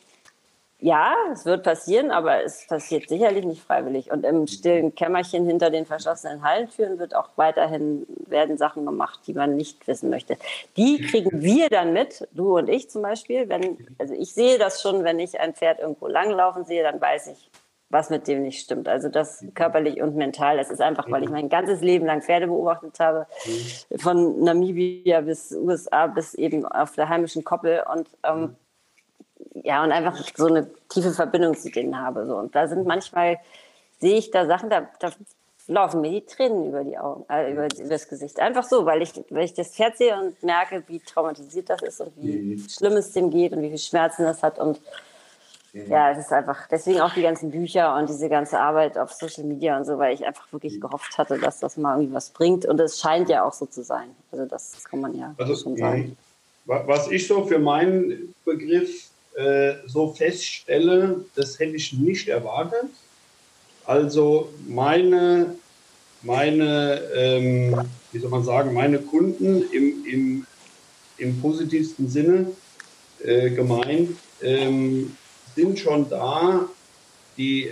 [0.83, 4.11] ja, es wird passieren, aber es passiert sicherlich nicht freiwillig.
[4.11, 9.33] Und im stillen Kämmerchen hinter den verschlossenen Hallentüren wird auch weiterhin werden Sachen gemacht, die
[9.33, 10.37] man nicht wissen möchte.
[10.77, 13.49] Die kriegen wir dann mit, du und ich zum Beispiel.
[13.49, 17.29] Wenn, also ich sehe das schon, wenn ich ein Pferd irgendwo langlaufen sehe, dann weiß
[17.29, 17.49] ich,
[17.89, 18.89] was mit dem nicht stimmt.
[18.89, 20.57] Also das körperlich und mental.
[20.57, 23.29] Das ist einfach, weil ich mein ganzes Leben lang Pferde beobachtet habe,
[23.99, 28.57] von Namibia bis USA bis eben auf der heimischen Koppel und ähm,
[29.55, 32.27] ja, und einfach so eine tiefe Verbindung zu denen habe.
[32.27, 32.37] So.
[32.37, 33.39] Und da sind manchmal,
[34.01, 35.11] sehe ich da Sachen, da, da
[35.69, 38.41] laufen mir die Tränen über die Augen, äh, über, über, das Gesicht.
[38.41, 42.01] Einfach so, weil ich, weil ich das Pferd sehe und merke, wie traumatisiert das ist
[42.01, 42.69] und wie mhm.
[42.69, 44.59] schlimm es dem geht und wie viel Schmerzen das hat.
[44.59, 44.81] Und
[45.73, 45.91] mhm.
[45.91, 49.45] ja, es ist einfach, deswegen auch die ganzen Bücher und diese ganze Arbeit auf Social
[49.45, 52.65] Media und so, weil ich einfach wirklich gehofft hatte, dass das mal irgendwie was bringt.
[52.67, 54.11] Und es scheint ja auch so zu sein.
[54.33, 56.17] Also das kann man ja also, schon sagen.
[56.65, 62.91] Was ich so für meinen Begriff äh, so feststelle, das hätte ich nicht erwartet.
[63.85, 65.57] Also meine,
[66.23, 70.47] meine ähm, wie soll man sagen, meine Kunden im, im,
[71.17, 72.53] im positivsten Sinne
[73.25, 75.17] äh, gemeint ähm,
[75.55, 76.69] sind schon da,
[77.37, 77.71] die,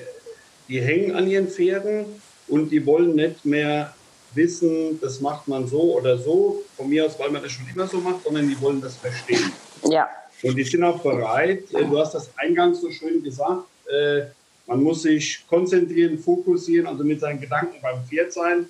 [0.68, 2.07] die hängen an ihren Pferden
[2.49, 3.94] und die wollen nicht mehr
[4.35, 7.87] wissen, das macht man so oder so, von mir aus, weil man das schon immer
[7.87, 9.53] so macht, sondern die wollen das verstehen.
[9.85, 10.09] Ja.
[10.42, 14.22] Und die sind auch bereit, äh, du hast das eingangs so schön gesagt, äh,
[14.66, 18.66] man muss sich konzentrieren, fokussieren, also mit seinen Gedanken beim Pferd sein.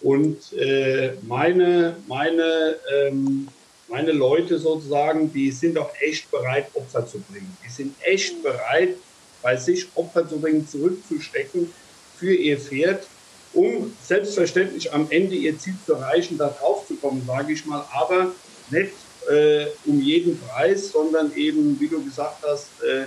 [0.00, 3.48] Und äh, meine, meine, ähm,
[3.88, 7.56] meine Leute sozusagen, die sind auch echt bereit, Opfer zu bringen.
[7.64, 8.96] Die sind echt bereit,
[9.42, 11.72] bei sich Opfer zu bringen, zurückzustecken
[12.16, 13.06] für ihr Pferd,
[13.52, 17.84] um selbstverständlich am Ende ihr Ziel zu erreichen, da drauf zu kommen, sage ich mal,
[17.92, 18.32] aber
[18.70, 18.92] nicht
[19.30, 23.04] äh, um jeden Preis, sondern eben, wie du gesagt hast, äh,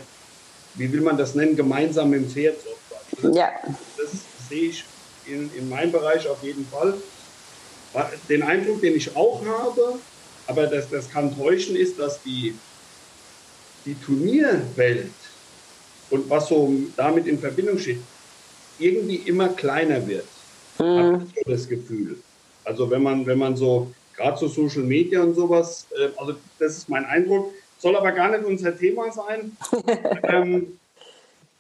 [0.76, 2.58] wie will man das nennen, gemeinsam dem Pferd.
[3.22, 3.50] Das, ja.
[3.98, 4.12] das
[4.50, 4.84] sehe ich
[5.28, 6.96] in, in meinem Bereich auf jeden Fall.
[8.28, 10.00] Den Eindruck, den ich auch habe,
[10.48, 12.56] aber das, das kann täuschen, ist, dass die,
[13.86, 15.12] die Turnierwelt
[16.10, 18.02] und was so damit in Verbindung steht,
[18.80, 20.28] irgendwie immer kleiner wird.
[20.80, 20.84] Mhm.
[20.84, 22.18] Habe ich das Gefühl.
[22.64, 25.88] Also wenn man, wenn man so gerade so Social Media und sowas.
[25.98, 27.54] Äh, also das ist mein Eindruck.
[27.80, 29.56] Soll aber gar nicht unser Thema sein.
[30.24, 30.80] ähm,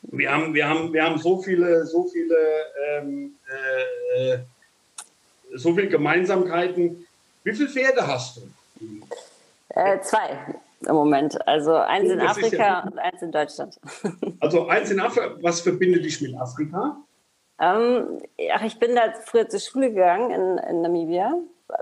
[0.04, 2.38] wir haben, wir haben, wir haben so viele, so viele,
[2.90, 3.36] ähm,
[4.18, 4.38] äh,
[5.56, 7.06] so viele Gemeinsamkeiten.
[7.44, 8.42] Wie viele Pferde hast du?
[9.70, 10.56] Äh, zwei
[10.88, 11.48] im Moment.
[11.48, 13.80] Also eins in Afrika ja und eins in Deutschland.
[14.40, 15.36] Also eins in Afrika.
[15.42, 16.98] Was verbindet dich mit Afrika?
[17.60, 21.34] Ähm, ach, ich bin da früher zur Schule gegangen in, in Namibia,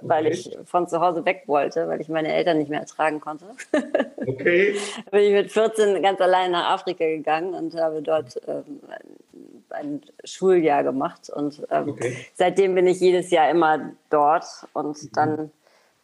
[0.02, 0.36] weil okay.
[0.36, 3.46] ich von zu Hause weg wollte, weil ich meine Eltern nicht mehr ertragen konnte.
[4.26, 4.78] Okay.
[5.12, 8.80] bin ich mit 14 ganz allein nach Afrika gegangen und habe dort ähm,
[9.70, 11.30] ein Schuljahr gemacht.
[11.30, 12.16] Und ähm, okay.
[12.34, 14.46] seitdem bin ich jedes Jahr immer dort.
[14.72, 15.10] Und mhm.
[15.14, 15.52] dann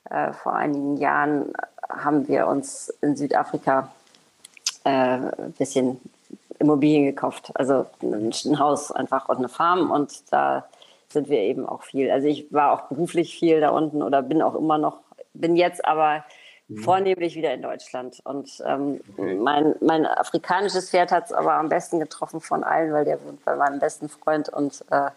[0.10, 1.54] äh, vor einigen Jahren
[1.88, 3.90] haben wir uns in Südafrika
[4.84, 6.00] äh, ein bisschen
[6.60, 7.52] Immobilien gekauft.
[7.54, 9.92] Also ein Haus einfach und eine Farm.
[9.92, 10.68] Und da
[11.12, 12.12] sind wir eben auch viel.
[12.12, 15.02] Also ich war auch beruflich viel da unten oder bin auch immer noch,
[15.34, 16.24] bin jetzt aber
[16.68, 16.78] mhm.
[16.78, 18.20] vornehmlich wieder in Deutschland.
[18.24, 19.36] Und ähm, okay.
[19.36, 23.44] mein, mein afrikanisches Pferd hat es aber am besten getroffen von allen, weil der wohnt
[23.44, 25.10] bei meinem besten Freund und äh,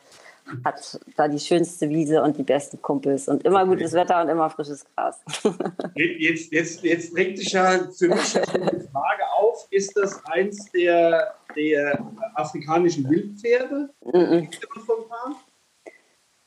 [0.64, 3.70] hat da die schönste Wiese und die besten Kumpels und immer okay.
[3.70, 5.20] gutes Wetter und immer frisches Gras.
[5.94, 11.34] Jetzt, jetzt, jetzt drängt sich ja für mich die Frage auf, ist das eins der,
[11.54, 13.90] der afrikanischen Wildpferde?
[14.04, 14.48] Mm -mm.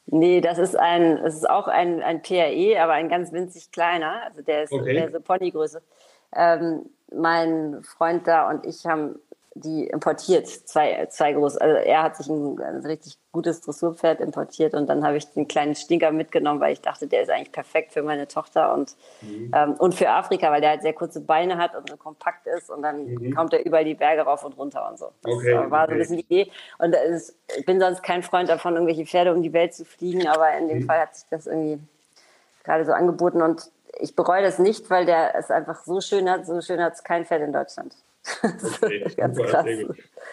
[0.08, 4.22] Nee, das ist ein, das ist auch ein, ein PRE, aber ein ganz winzig kleiner.
[4.26, 4.94] Also der ist, okay.
[4.94, 5.82] der ist so Ponygröße.
[6.36, 9.20] Ähm, mein Freund da und ich haben
[9.58, 11.56] die importiert, zwei, zwei groß.
[11.58, 15.48] Also er hat sich ein, ein, richtig gutes Dressurpferd importiert und dann habe ich den
[15.48, 19.52] kleinen Stinker mitgenommen, weil ich dachte, der ist eigentlich perfekt für meine Tochter und, mhm.
[19.56, 22.70] ähm, und für Afrika, weil der halt sehr kurze Beine hat und so kompakt ist
[22.70, 23.34] und dann mhm.
[23.34, 25.12] kommt er überall die Berge rauf und runter und so.
[25.24, 25.88] Das okay, war okay.
[25.88, 26.52] so ein bisschen die Idee.
[26.78, 30.28] Und ist, ich bin sonst kein Freund davon, irgendwelche Pferde um die Welt zu fliegen,
[30.28, 30.86] aber in dem mhm.
[30.86, 31.80] Fall hat sich das irgendwie
[32.66, 36.46] gerade so angeboten und ich bereue das nicht, weil der es einfach so schön hat.
[36.46, 37.96] So schön hat es kein Pferd in Deutschland.
[38.82, 39.68] Okay, ganz super, krass.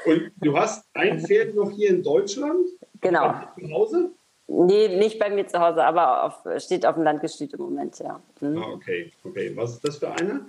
[0.06, 2.66] Und du hast ein Pferd noch hier in Deutschland?
[3.00, 3.34] Genau.
[3.58, 4.10] Zu Hause?
[4.48, 8.20] Nee, nicht bei mir zu Hause, aber auf, steht auf dem Landgestüt im Moment, ja.
[8.40, 8.58] Mhm.
[8.58, 9.52] Ah, okay, okay.
[9.54, 10.46] Was ist das für einer?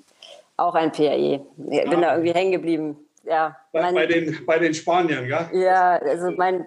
[0.57, 1.45] Auch ein PAE.
[1.57, 2.01] Ich bin ah.
[2.01, 2.97] da irgendwie hängen geblieben.
[3.23, 5.49] Ja, bei, mein, bei, den, bei den Spaniern, ja?
[5.53, 6.65] Ja, also mein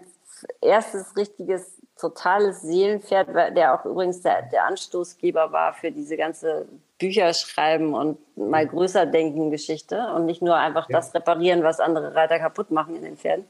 [0.62, 6.66] erstes richtiges totales Seelenpferd, der auch übrigens der, der Anstoßgeber war für diese ganze
[6.98, 10.96] Bücher schreiben und mal größer denken Geschichte und nicht nur einfach ja.
[10.96, 13.44] das reparieren, was andere Reiter kaputt machen in den Pferden.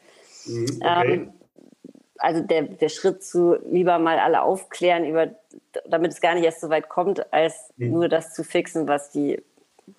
[0.46, 1.12] Mhm, okay.
[1.12, 1.32] ähm,
[2.18, 5.28] also der, der Schritt zu lieber mal alle aufklären, über,
[5.88, 7.92] damit es gar nicht erst so weit kommt, als mhm.
[7.92, 9.42] nur das zu fixen, was die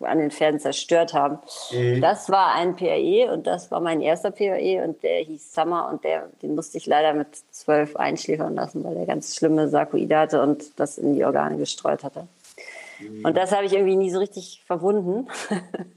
[0.01, 1.39] an den Pferden zerstört haben.
[1.71, 2.01] Mhm.
[2.01, 6.03] Das war ein PAE und das war mein erster PAE und der hieß Summer und
[6.03, 10.41] der, den musste ich leider mit zwölf einschläfern lassen, weil er ganz schlimme Sarkoide hatte
[10.41, 12.27] und das in die Organe gestreut hatte.
[13.23, 15.27] Und das habe ich irgendwie nie so richtig verwunden.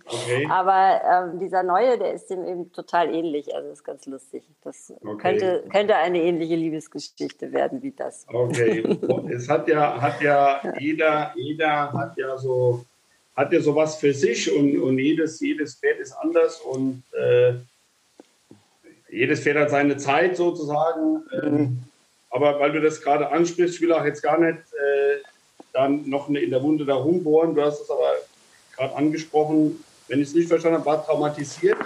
[0.05, 0.47] Okay.
[0.51, 1.01] Aber
[1.33, 3.55] ähm, dieser neue, der ist dem eben total ähnlich.
[3.55, 4.43] Also ist ganz lustig.
[4.63, 5.17] Das okay.
[5.19, 8.27] könnte, könnte eine ähnliche Liebesgeschichte werden wie das.
[8.29, 8.99] Okay.
[9.33, 10.79] es hat ja, hat ja, ja.
[10.79, 12.85] jeder, jeder hat ja so,
[13.37, 17.55] hat ja sowas für sich und, und jedes, jedes Pferd ist anders und äh,
[19.11, 21.23] jedes Pferd hat seine Zeit sozusagen.
[21.43, 21.79] Ähm, mhm.
[22.31, 25.30] Aber weil du das gerade ansprichst, ich will auch jetzt gar nicht äh,
[25.73, 27.55] dann noch in der Wunde da rumbohren.
[27.55, 28.13] Du hast es aber
[28.77, 31.79] gerade angesprochen, wenn ich es nicht verstanden habe, war traumatisiert.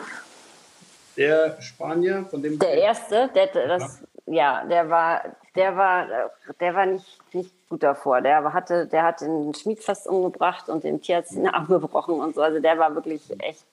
[1.17, 2.59] Der Spanier, von dem.
[2.59, 5.23] Der erste, der, das, ja, der war,
[5.55, 6.07] der war,
[6.59, 8.21] der war nicht, nicht gut davor.
[8.21, 12.35] Der hatte, der hat den Schmied fast umgebracht und dem Tierarzt den Arm gebrochen und
[12.35, 12.43] so.
[12.43, 13.65] Also der war wirklich echt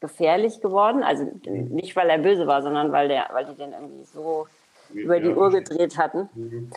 [0.00, 1.02] gefährlich geworden.
[1.02, 4.46] Also nicht, weil er böse war, sondern weil, der, weil die den irgendwie so
[4.92, 6.28] über die Uhr gedreht hatten.
[6.34, 6.70] Mhm.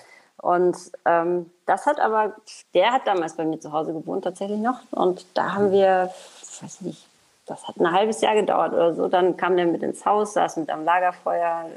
[0.46, 2.36] Und ähm, das hat aber,
[2.76, 4.80] der hat damals bei mir zu Hause gewohnt tatsächlich noch.
[4.92, 7.08] Und da haben wir, ich weiß nicht,
[7.48, 9.08] das hat ein halbes Jahr gedauert oder so.
[9.08, 11.68] Dann kam der mit ins Haus, saß mit am Lagerfeuer,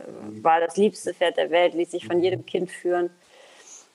[0.43, 3.09] war das liebste Pferd der Welt, ließ sich von jedem Kind führen.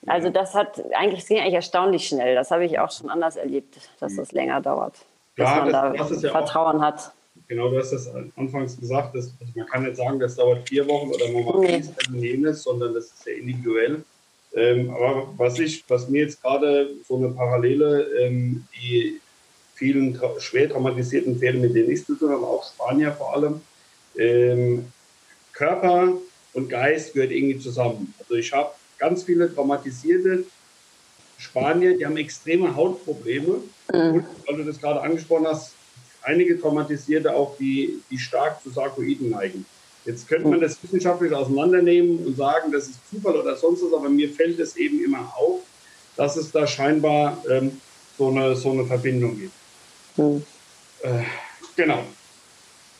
[0.06, 2.34] Also das hat eigentlich, das ging eigentlich erstaunlich schnell.
[2.34, 4.96] Das habe ich auch schon anders erlebt, dass das länger dauert,
[5.36, 7.12] bis ja, man das, da Vertrauen auch, hat.
[7.46, 10.84] Genau, du hast das anfangs gesagt, dass, also man kann nicht sagen, das dauert vier
[10.88, 14.02] Wochen oder man macht dies, jenes, sondern das ist sehr individuell.
[14.56, 19.20] Ähm, aber was ich, was mir jetzt gerade so eine Parallele, ähm, die
[19.74, 23.60] vielen tra schwer traumatisierten Pferde, mit denen ich zu tun habe, auch Spanier vor allem,
[24.16, 24.86] ähm,
[25.52, 26.12] Körper
[26.52, 28.14] und Geist gehört irgendwie zusammen.
[28.20, 30.44] Also ich habe ganz viele traumatisierte
[31.38, 33.58] Spanier, die haben extreme Hautprobleme.
[33.92, 34.14] Mhm.
[34.14, 35.74] Und weil du das gerade angesprochen hast,
[36.22, 39.66] einige traumatisierte auch, die, die stark zu Sarkoiden neigen.
[40.04, 44.08] Jetzt könnte man das wissenschaftlich auseinandernehmen und sagen, das ist Zufall oder sonst was, aber
[44.08, 45.60] mir fällt es eben immer auf,
[46.16, 47.80] dass es da scheinbar ähm,
[48.18, 49.52] so, eine, so eine Verbindung gibt.
[50.16, 50.44] Mhm.
[51.02, 51.22] Äh,
[51.74, 52.02] genau.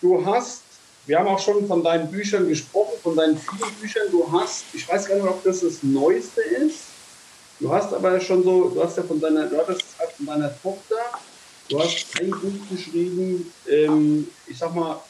[0.00, 0.62] Du hast,
[1.06, 4.04] wir haben auch schon von deinen Büchern gesprochen, von deinen vielen Büchern.
[4.10, 6.84] Du hast, ich weiß gar nicht, ob das das Neueste ist.
[7.60, 9.82] Du hast aber schon so, du hast ja von deiner, du hattest
[10.16, 10.96] von deiner Tochter,
[11.68, 15.00] du hast ein Buch geschrieben, ähm, ich sag mal,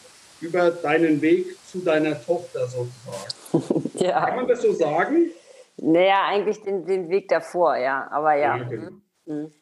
[0.45, 3.91] über deinen Weg zu deiner Tochter sozusagen.
[3.99, 4.27] ja.
[4.27, 5.31] Kann man das so sagen?
[5.77, 8.57] Naja, eigentlich den, den Weg davor, ja, aber ja.
[8.57, 8.91] ja genau.
[9.27, 9.53] mhm.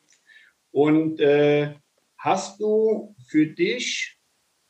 [0.73, 1.75] Und äh,
[2.19, 4.17] hast du für dich,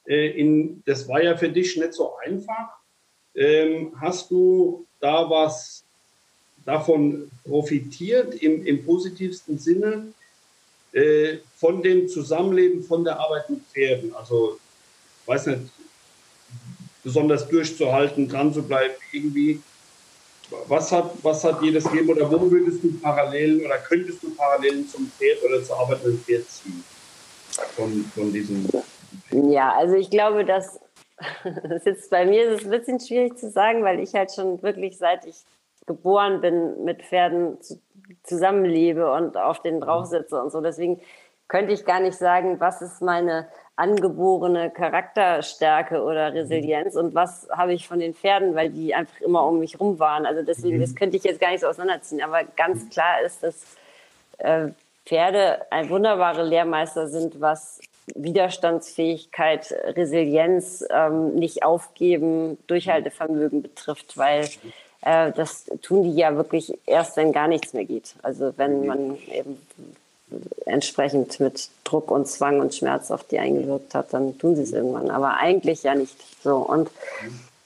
[0.06, 2.76] äh, in, das war ja für dich nicht so einfach,
[3.34, 5.84] ähm, hast du da was
[6.64, 10.12] davon profitiert im, im positivsten Sinne
[10.92, 14.14] äh, von dem Zusammenleben, von der Arbeit mit Pferden?
[14.14, 14.58] Also,
[15.26, 15.60] weiß nicht,
[17.02, 19.60] besonders durchzuhalten, dran zu bleiben, irgendwie.
[20.68, 24.86] Was hat, was hat jedes Leben oder wo würdest du Parallelen oder könntest du Parallelen
[24.86, 26.84] zum Pferd oder zur Arbeit mit Pferd ziehen?
[27.74, 28.68] Von, von diesem.
[29.30, 30.78] Ja, also ich glaube, dass
[31.68, 34.62] das jetzt bei mir ist es ein bisschen schwierig zu sagen, weil ich halt schon
[34.62, 35.36] wirklich seit ich
[35.86, 37.58] geboren bin mit Pferden
[38.22, 40.60] zusammenlebe und auf denen drauf sitze und so.
[40.60, 41.00] Deswegen
[41.52, 47.74] könnte ich gar nicht sagen, was ist meine angeborene Charakterstärke oder Resilienz und was habe
[47.74, 50.24] ich von den Pferden, weil die einfach immer um mich rum waren.
[50.24, 52.22] Also deswegen, das könnte ich jetzt gar nicht so auseinanderziehen.
[52.22, 53.76] Aber ganz klar ist, dass
[54.38, 54.68] äh,
[55.04, 57.80] Pferde ein wunderbare Lehrmeister sind, was
[58.14, 64.48] Widerstandsfähigkeit, Resilienz, ähm, nicht aufgeben, Durchhaltevermögen betrifft, weil
[65.02, 68.14] äh, das tun die ja wirklich erst, wenn gar nichts mehr geht.
[68.22, 69.60] Also wenn man eben
[70.66, 74.72] entsprechend mit Druck und Zwang und Schmerz auf die eingewirkt hat, dann tun sie es
[74.72, 75.10] irgendwann.
[75.10, 76.56] Aber eigentlich ja nicht so.
[76.56, 76.90] Und,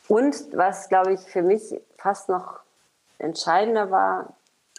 [0.09, 1.63] und was, glaube ich, für mich
[1.99, 2.61] fast noch
[3.19, 4.35] entscheidender war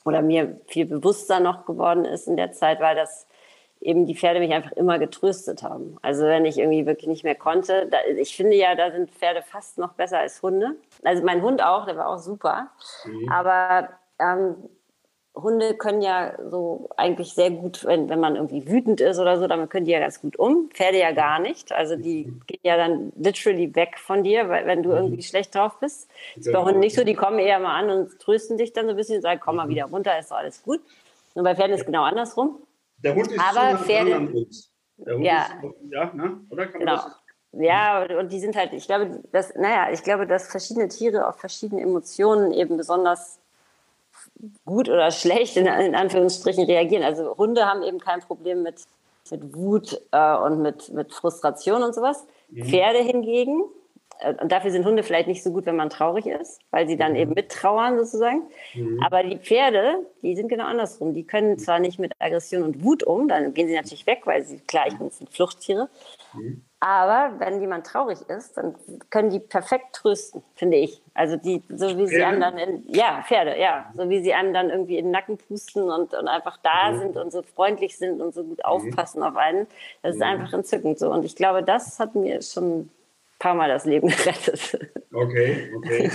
[0.05, 3.27] oder mir viel bewusster noch geworden ist in der Zeit, war, dass
[3.81, 5.97] eben die Pferde mich einfach immer getröstet haben.
[6.01, 9.41] Also wenn ich irgendwie wirklich nicht mehr konnte, da, ich finde ja, da sind Pferde
[9.41, 10.75] fast noch besser als Hunde.
[11.03, 12.69] Also mein Hund auch, der war auch super.
[13.05, 13.31] Mhm.
[13.31, 14.55] Aber ähm,
[15.41, 19.47] Hunde können ja so eigentlich sehr gut, wenn, wenn man irgendwie wütend ist oder so,
[19.47, 20.69] damit können die ja ganz gut um.
[20.73, 21.71] Pferde ja gar nicht.
[21.71, 25.79] Also die gehen ja dann literally weg von dir, weil, wenn du irgendwie schlecht drauf
[25.79, 26.09] bist.
[26.35, 28.85] Das ist bei Hunden nicht so, die kommen eher mal an und trösten dich dann
[28.85, 29.71] so ein bisschen und sagen, komm mal mhm.
[29.71, 30.81] wieder runter, ist doch alles gut.
[31.33, 32.59] Und bei Pferden ist es genau andersrum.
[33.03, 34.09] Der Hund ist Aber Pferde,
[34.97, 35.55] Der Hund ja, ist,
[35.91, 36.41] ja, ne?
[36.49, 36.95] oder kann genau.
[36.95, 37.11] das
[37.53, 41.39] ja, und die sind halt, ich glaube, dass, naja, ich glaube, dass verschiedene Tiere auf
[41.39, 43.39] verschiedene Emotionen eben besonders
[44.65, 47.03] gut oder schlecht in, in, Anführungsstrichen reagieren.
[47.03, 48.85] Also Hunde haben eben kein Problem mit,
[49.31, 52.25] mit Wut äh, und mit, mit Frustration und sowas.
[52.49, 52.63] Mhm.
[52.65, 53.63] Pferde hingegen,
[54.19, 56.97] äh, und dafür sind Hunde vielleicht nicht so gut, wenn man traurig ist, weil sie
[56.97, 57.17] dann mhm.
[57.17, 58.43] eben mittrauern sozusagen.
[58.73, 59.01] Mhm.
[59.03, 61.13] Aber die Pferde, die sind genau andersrum.
[61.13, 64.43] Die können zwar nicht mit Aggression und Wut um, dann gehen sie natürlich weg, weil
[64.43, 65.89] sie, klar, ich bin Fluchttiere.
[66.33, 66.63] Mhm.
[66.79, 68.75] Aber wenn jemand traurig ist, dann
[69.09, 71.01] können die perfekt trösten, finde ich.
[71.15, 74.53] Also die, so wie sie einem dann in, ja, Pferde, ja, so wie sie einem
[74.53, 76.99] dann irgendwie in den Nacken pusten und, und einfach da mhm.
[76.99, 78.65] sind und so freundlich sind und so gut mhm.
[78.65, 79.25] aufpassen mhm.
[79.25, 79.65] auf einen.
[80.03, 80.23] Das ist mhm.
[80.23, 81.11] einfach entzückend so.
[81.11, 82.91] Und ich glaube, das hat mir schon ein
[83.39, 84.77] paar Mal das Leben gerettet.
[85.11, 86.11] Okay, okay.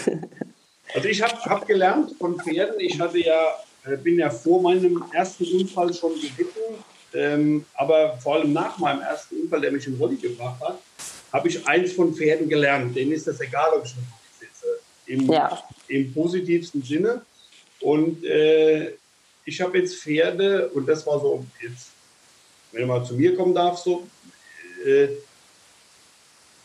[0.94, 2.78] Also ich habe hab gelernt von Pferden.
[2.78, 3.40] Ich hatte ja,
[3.84, 9.02] äh, bin ja vor meinem ersten Unfall schon geritten ähm, aber vor allem nach meinem
[9.02, 10.78] ersten Unfall, der mich in Rolli gebracht hat,
[11.32, 12.94] habe ich eins von Pferden gelernt.
[12.94, 14.02] Denen ist das egal, ob ich noch
[14.38, 14.66] sitze.
[15.06, 15.62] Im, ja.
[15.88, 17.22] Im positivsten Sinne.
[17.80, 18.92] Und äh,
[19.44, 21.88] ich habe jetzt Pferde, und das war so, jetzt,
[22.72, 24.06] wenn mal zu mir kommen darf, so,
[24.84, 25.08] äh,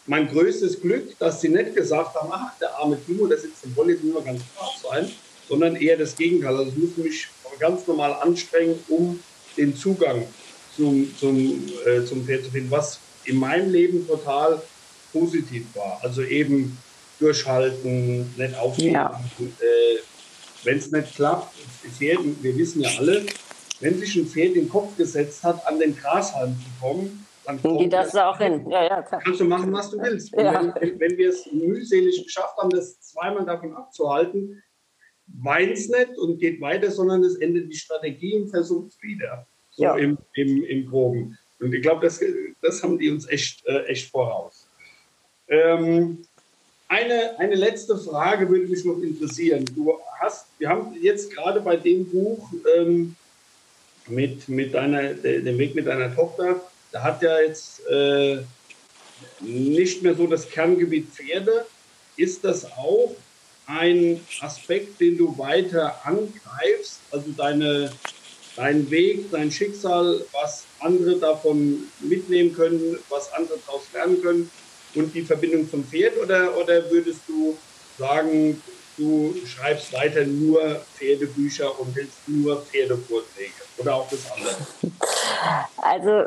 [0.06, 3.74] mein größtes Glück, dass sie nicht gesagt haben, ach, der arme Timo, der sitzt im
[3.74, 5.12] Rolli, nur ganz brav sein,
[5.50, 6.56] sondern eher das Gegenteil.
[6.56, 7.28] Also ich musste mich
[7.60, 9.20] ganz normal anstrengen, um
[9.58, 10.24] den Zugang
[10.76, 14.62] zum, zum, äh, zum Pferd zu finden, was in meinem Leben total
[15.12, 16.00] positiv war.
[16.02, 16.78] Also eben
[17.20, 18.94] durchhalten, nicht aufgeben.
[18.94, 19.20] Ja.
[19.40, 20.00] Äh,
[20.64, 21.56] wenn es nicht klappt,
[21.98, 23.26] Pferd, wir wissen ja alle,
[23.80, 27.94] wenn sich ein Pferd den Kopf gesetzt hat, an den Grashalm zu kommen, dann geht
[27.94, 28.70] das, das auch hin.
[28.70, 30.34] Ja, ja, kannst du machen, was du willst.
[30.34, 30.74] Ja.
[30.82, 34.62] Wenn, wenn, wir es mühselig geschafft haben, das zweimal davon abzuhalten,
[35.28, 39.46] weint es nicht und geht weiter, sondern es endet die Strategie und versucht es wieder
[39.72, 39.96] so ja.
[39.98, 41.38] im, im, im Groben.
[41.60, 42.20] Und ich glaube, das,
[42.62, 44.68] das haben die uns echt, äh, echt voraus.
[45.48, 46.20] Ähm,
[46.88, 49.66] eine, eine letzte Frage würde mich noch interessieren.
[49.76, 53.16] Du hast, wir haben jetzt gerade bei dem Buch ähm,
[54.08, 56.62] mit, mit deiner, dem Weg mit deiner Tochter,
[56.92, 58.40] da hat ja jetzt äh,
[59.42, 61.66] nicht mehr so das Kerngebiet Pferde.
[62.16, 63.16] Ist das auch
[63.68, 67.00] ein Aspekt, den du weiter angreifst?
[67.12, 67.92] Also deine,
[68.56, 74.52] dein Weg, dein Schicksal, was andere davon mitnehmen können, was andere daraus lernen können
[74.96, 76.18] und die Verbindung zum Pferd?
[76.18, 77.58] Oder, oder würdest du
[77.98, 78.62] sagen,
[78.98, 84.56] du schreibst weiter nur Pferdebücher und willst nur Pferdevorträge oder auch das andere?
[85.78, 86.26] Also,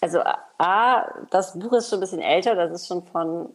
[0.00, 0.20] also
[0.58, 3.50] A, das Buch ist schon ein bisschen älter, das ist schon von,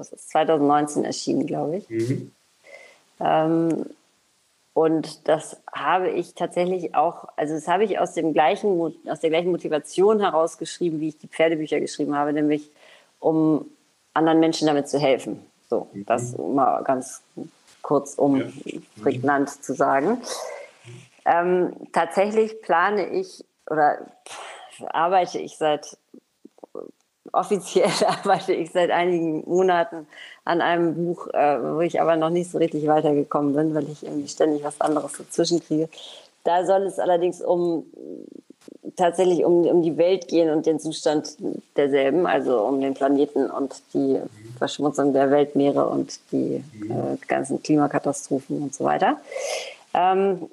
[0.00, 1.88] das ist 2019 erschienen, glaube ich.
[1.88, 2.32] Mhm.
[3.20, 3.86] Ähm,
[4.72, 9.30] und das habe ich tatsächlich auch, also das habe ich aus, dem gleichen, aus der
[9.30, 12.70] gleichen Motivation herausgeschrieben, wie ich die Pferdebücher geschrieben habe, nämlich
[13.18, 13.66] um
[14.14, 15.44] anderen Menschen damit zu helfen.
[15.68, 16.06] So, mhm.
[16.06, 17.22] das mal ganz
[17.82, 18.46] kurz um ja.
[19.02, 20.22] prägnant zu sagen.
[21.24, 23.98] Ähm, tatsächlich plane ich oder
[24.88, 25.96] arbeite ich seit
[27.32, 30.06] offiziell arbeite ich seit einigen Monaten
[30.44, 34.04] an einem Buch, äh, wo ich aber noch nicht so richtig weitergekommen bin, weil ich
[34.04, 35.88] irgendwie ständig was anderes dazwischen kriege.
[36.44, 37.84] Da soll es allerdings um
[38.96, 41.36] tatsächlich um, um die Welt gehen und den Zustand
[41.76, 44.20] derselben, also um den Planeten und die
[44.58, 49.20] Verschmutzung der Weltmeere und die äh, ganzen Klimakatastrophen und so weiter.
[49.94, 50.48] Ähm,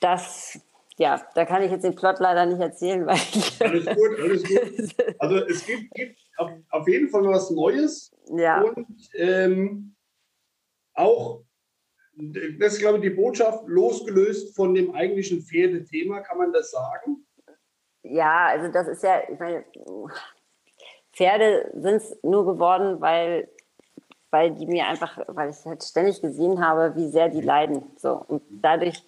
[0.00, 0.58] das
[0.98, 3.60] ja, da kann ich jetzt den Plot leider nicht erzählen, weil ich.
[3.60, 5.14] Alles gut, alles gut.
[5.18, 8.12] Also es gibt, gibt auf, auf, jeden Fall was Neues.
[8.36, 8.62] Ja.
[8.62, 9.94] Und ähm,
[10.94, 11.42] auch,
[12.58, 17.26] das ist, glaube ich, die Botschaft, losgelöst von dem eigentlichen Pferdethema, kann man das sagen?
[18.02, 19.64] Ja, also das ist ja, ich meine,
[21.12, 23.48] Pferde sind es nur geworden, weil,
[24.30, 27.84] weil die mir einfach, weil ich halt ständig gesehen habe, wie sehr die leiden.
[27.96, 28.24] So.
[28.26, 29.04] Und dadurch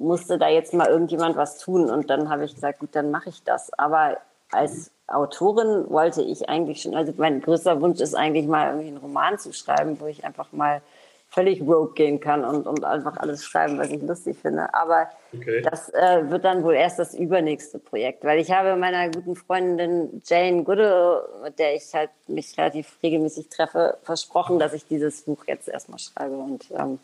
[0.00, 1.90] musste da jetzt mal irgendjemand was tun.
[1.90, 3.72] Und dann habe ich gesagt, gut, dann mache ich das.
[3.78, 4.18] Aber
[4.50, 8.96] als Autorin wollte ich eigentlich schon, also mein größter Wunsch ist eigentlich mal irgendwie einen
[8.96, 10.82] Roman zu schreiben, wo ich einfach mal
[11.30, 14.74] völlig rogue gehen kann und, und einfach alles schreiben, was ich lustig finde.
[14.74, 15.62] Aber okay.
[15.62, 20.20] das äh, wird dann wohl erst das übernächste Projekt, weil ich habe meiner guten Freundin
[20.26, 25.44] Jane Goodall, mit der ich halt mich relativ regelmäßig treffe, versprochen, dass ich dieses Buch
[25.46, 26.98] jetzt erstmal schreibe und ähm,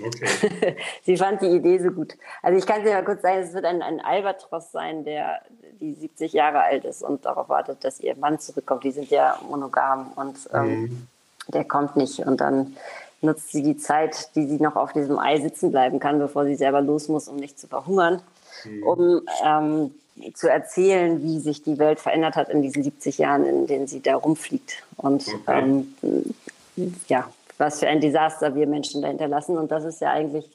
[0.00, 0.76] Okay.
[1.02, 2.14] Sie fand die Idee so gut.
[2.42, 5.40] Also ich kann dir mal kurz sagen, es wird ein, ein Albatros sein, der
[5.80, 8.84] die 70 Jahre alt ist und darauf wartet, dass ihr Mann zurückkommt.
[8.84, 11.06] Die sind ja monogam und ähm, mhm.
[11.48, 12.20] der kommt nicht.
[12.20, 12.76] Und dann
[13.20, 16.54] nutzt sie die Zeit, die sie noch auf diesem Ei sitzen bleiben kann, bevor sie
[16.54, 18.22] selber los muss, um nicht zu verhungern,
[18.64, 18.82] mhm.
[18.82, 19.94] um ähm,
[20.34, 24.00] zu erzählen, wie sich die Welt verändert hat in diesen 70 Jahren, in denen sie
[24.00, 24.82] da rumfliegt.
[24.96, 25.84] Und okay.
[25.96, 26.34] ähm,
[27.08, 27.28] ja,
[27.58, 29.58] was für ein Desaster wir Menschen da hinterlassen.
[29.58, 30.50] Und das ist ja eigentlich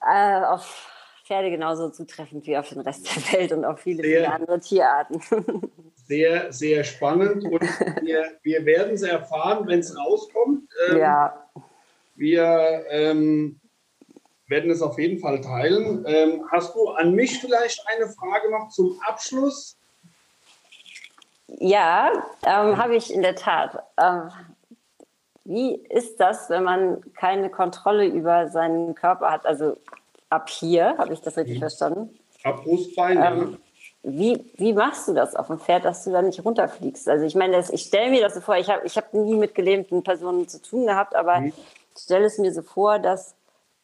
[0.00, 0.90] äh, auf
[1.24, 4.60] Pferde genauso zutreffend wie auf den Rest der Welt und auf viele, sehr, viele andere
[4.60, 5.22] Tierarten.
[6.08, 7.44] Sehr, sehr spannend.
[7.44, 10.66] Und wir, wir werden es erfahren, wenn es rauskommt.
[10.88, 11.50] Ähm, ja.
[12.14, 13.60] Wir ähm,
[14.46, 16.06] werden es auf jeden Fall teilen.
[16.08, 19.76] Ähm, hast du an mich vielleicht eine Frage noch zum Abschluss?
[21.46, 22.10] Ja,
[22.42, 23.82] ähm, habe ich in der Tat.
[25.48, 29.46] Wie ist das, wenn man keine Kontrolle über seinen Körper hat?
[29.46, 29.78] Also
[30.28, 31.60] ab hier, habe ich das richtig mhm.
[31.60, 32.18] verstanden?
[32.44, 33.58] Ab Brustbein, ähm, ja.
[34.02, 37.08] Wie, wie machst du das auf dem Pferd, dass du da nicht runterfliegst?
[37.08, 39.36] Also ich meine, das, ich stelle mir das so vor, ich habe ich hab nie
[39.36, 41.46] mit gelähmten Personen zu tun gehabt, aber mhm.
[41.46, 43.34] ich stelle es mir so vor, dass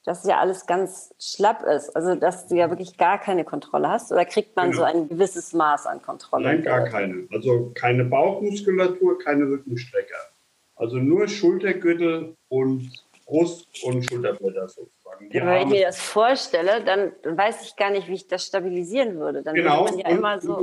[0.04, 1.96] das ja alles ganz schlapp ist.
[1.96, 4.82] Also dass du ja wirklich gar keine Kontrolle hast oder kriegt man genau.
[4.82, 6.44] so ein gewisses Maß an Kontrolle?
[6.44, 7.26] Nein, gar keine.
[7.32, 10.14] Also keine Bauchmuskulatur, keine Rückenstrecke.
[10.84, 12.92] Also nur Schultergürtel und
[13.24, 15.30] Brust und Schulterblätter sozusagen.
[15.30, 19.18] Ja, wenn ich mir das vorstelle, dann weiß ich gar nicht, wie ich das stabilisieren
[19.18, 19.42] würde.
[19.42, 19.84] Dann genau.
[19.84, 20.62] Man ja immer so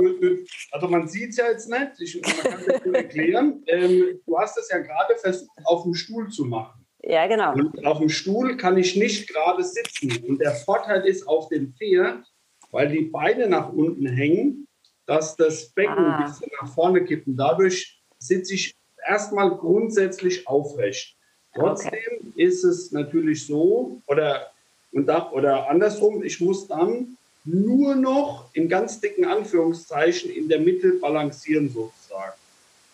[0.70, 3.64] also man sieht es ja jetzt nicht, ich, man kann das nur erklären.
[3.66, 6.86] Ähm, du hast es ja gerade versucht, auf dem Stuhl zu machen.
[7.02, 7.54] Ja, genau.
[7.54, 10.24] Und auf dem Stuhl kann ich nicht gerade sitzen.
[10.28, 12.24] Und der Vorteil ist auf dem Pferd,
[12.70, 14.68] weil die Beine nach unten hängen,
[15.06, 16.18] dass das Becken ah.
[16.18, 17.26] ein bisschen nach vorne kippt.
[17.26, 21.16] Und dadurch sitze ich erstmal grundsätzlich aufrecht.
[21.54, 22.32] Trotzdem okay.
[22.36, 24.50] ist es natürlich so, oder,
[24.92, 30.60] und da, oder andersrum, ich muss dann nur noch in ganz dicken Anführungszeichen in der
[30.60, 32.32] Mitte balancieren sozusagen.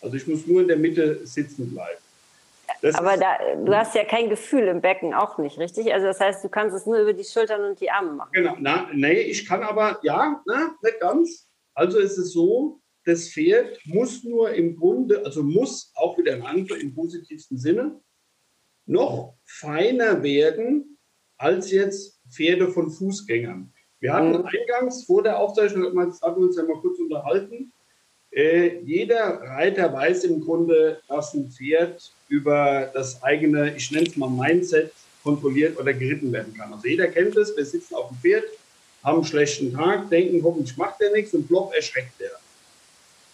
[0.00, 2.00] Also ich muss nur in der Mitte sitzen bleiben.
[2.82, 5.92] Das Aber da, du hast ja kein Gefühl im Becken auch nicht, richtig?
[5.92, 8.30] Also das heißt, du kannst es nur über die Schultern und die Arme machen.
[8.32, 11.48] Genau, na, nee, ich kann aber, ja, na, nicht ganz.
[11.74, 16.42] Also ist es so, das Pferd muss nur im Grunde, also muss auch wieder ein
[16.42, 17.98] anderer im positivsten Sinne,
[18.84, 20.98] noch feiner werden
[21.38, 23.72] als jetzt Pferde von Fußgängern.
[24.00, 24.46] Wir hatten mhm.
[24.46, 27.72] eingangs vor der Aufzeichnung, hatten wir uns ja mal kurz unterhalten,
[28.30, 34.16] äh, jeder Reiter weiß im Grunde, dass ein Pferd über das eigene, ich nenne es
[34.16, 36.72] mal Mindset, kontrolliert oder geritten werden kann.
[36.72, 38.44] Also jeder kennt es, wir sitzen auf dem Pferd,
[39.02, 42.32] haben einen schlechten Tag, denken, hoffentlich macht der nichts und plopp erschreckt der.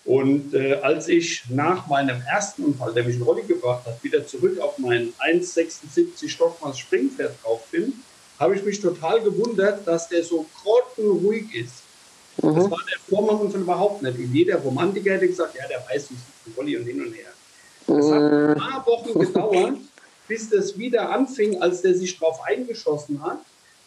[0.04, 4.26] Und äh, als ich nach meinem ersten Unfall, der mich in Rolli gebracht hat, wieder
[4.26, 7.94] zurück auf mein 1,76 Stockmaß Springpferd drauf bin,
[8.38, 11.82] habe ich mich total gewundert, dass der so grottenruhig ist.
[12.42, 12.54] Mhm.
[12.54, 14.18] Das war der Vormannunfall überhaupt nicht.
[14.18, 17.30] Und jeder Romantiker hätte gesagt, ja, der weiß, wie es Rolli und hin und her.
[17.86, 18.54] Es hat ein mhm.
[18.56, 19.78] paar Wochen gedauert,
[20.28, 23.38] bis das wieder anfing, als der sich darauf eingeschossen hat,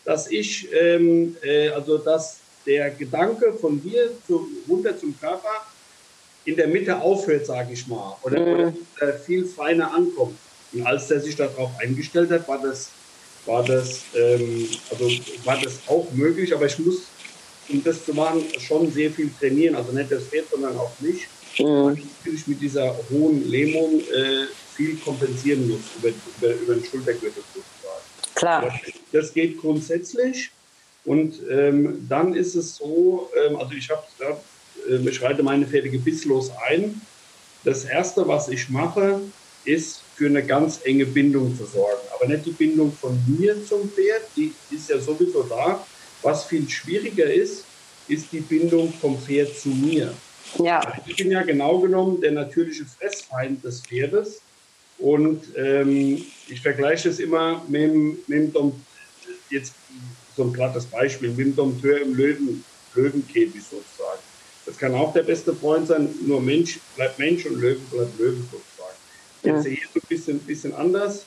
[0.04, 5.66] dass ich, ähm, äh, also dass der Gedanke von mir zu, runter zum Körper
[6.48, 8.74] in der Mitte aufhört, sage ich mal, oder, mhm.
[8.96, 10.38] oder viel feiner ankommt.
[10.72, 12.90] Und als der sich darauf eingestellt hat, war das,
[13.46, 15.10] war das, ähm, also
[15.44, 17.08] war das auch möglich, aber ich muss,
[17.68, 19.76] um das zu machen, schon sehr viel trainieren.
[19.76, 21.28] Also nicht das Pferd, sondern auch mich.
[21.60, 22.02] Mhm.
[22.20, 28.04] Natürlich mit dieser hohen Lähmung äh, viel kompensieren muss über, über, über den Schultergürtel sozusagen.
[28.36, 28.80] Klar.
[29.12, 30.50] Das geht grundsätzlich.
[31.04, 34.04] Und ähm, dann ist es so, ähm, also ich habe,
[34.90, 37.02] äh, ich reite meine Pferde gebisslos ein.
[37.64, 39.22] Das Erste, was ich mache,
[39.66, 42.02] ist für eine ganz enge Bindung zu sorgen.
[42.16, 45.86] Aber nicht die Bindung von mir zum Pferd, die ist ja sowieso da.
[46.22, 47.66] Was viel schwieriger ist,
[48.08, 50.14] ist die Bindung vom Pferd zu mir.
[50.64, 50.82] Ja.
[51.06, 54.42] Ich bin ja genau genommen der natürliche Fressfeind des Pferdes.
[54.98, 58.74] Und ähm, ich vergleiche es immer mit, mit dem
[59.50, 59.74] jetzt
[60.36, 62.64] so ein plattes Beispiel, mit dem Dompteur im Löwen,
[62.96, 64.22] Löwenkäfig sozusagen.
[64.68, 68.48] Das kann auch der beste Freund sein, nur Mensch bleibt Mensch und Löwen bleibt Löwen
[68.52, 68.98] sozusagen.
[69.44, 69.72] Jetzt ja.
[69.72, 71.26] hier so ein bisschen, bisschen anders.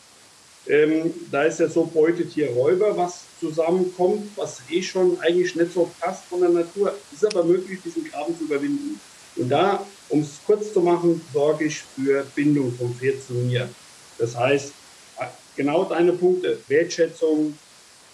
[0.68, 5.90] Ähm, da ist ja so Beutetier Räuber, was zusammenkommt, was eh schon eigentlich nicht so
[5.98, 6.94] passt von der Natur.
[7.12, 9.00] Ist aber möglich, diesen Graben zu überwinden.
[9.36, 13.68] Und da, um es kurz zu machen, sorge ich für Bindung vom Pferd zu mir.
[14.18, 14.74] Das heißt,
[15.56, 17.58] genau deine Punkte, Wertschätzung,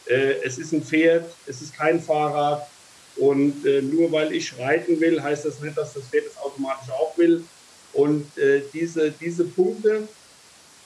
[0.06, 2.66] äh, es ist ein Pferd, es ist kein Fahrrad.
[3.16, 6.90] Und äh, nur weil ich reiten will, heißt das nicht, dass das Pferd es automatisch
[6.90, 7.42] auch will.
[7.92, 10.06] Und äh, diese, diese Punkte,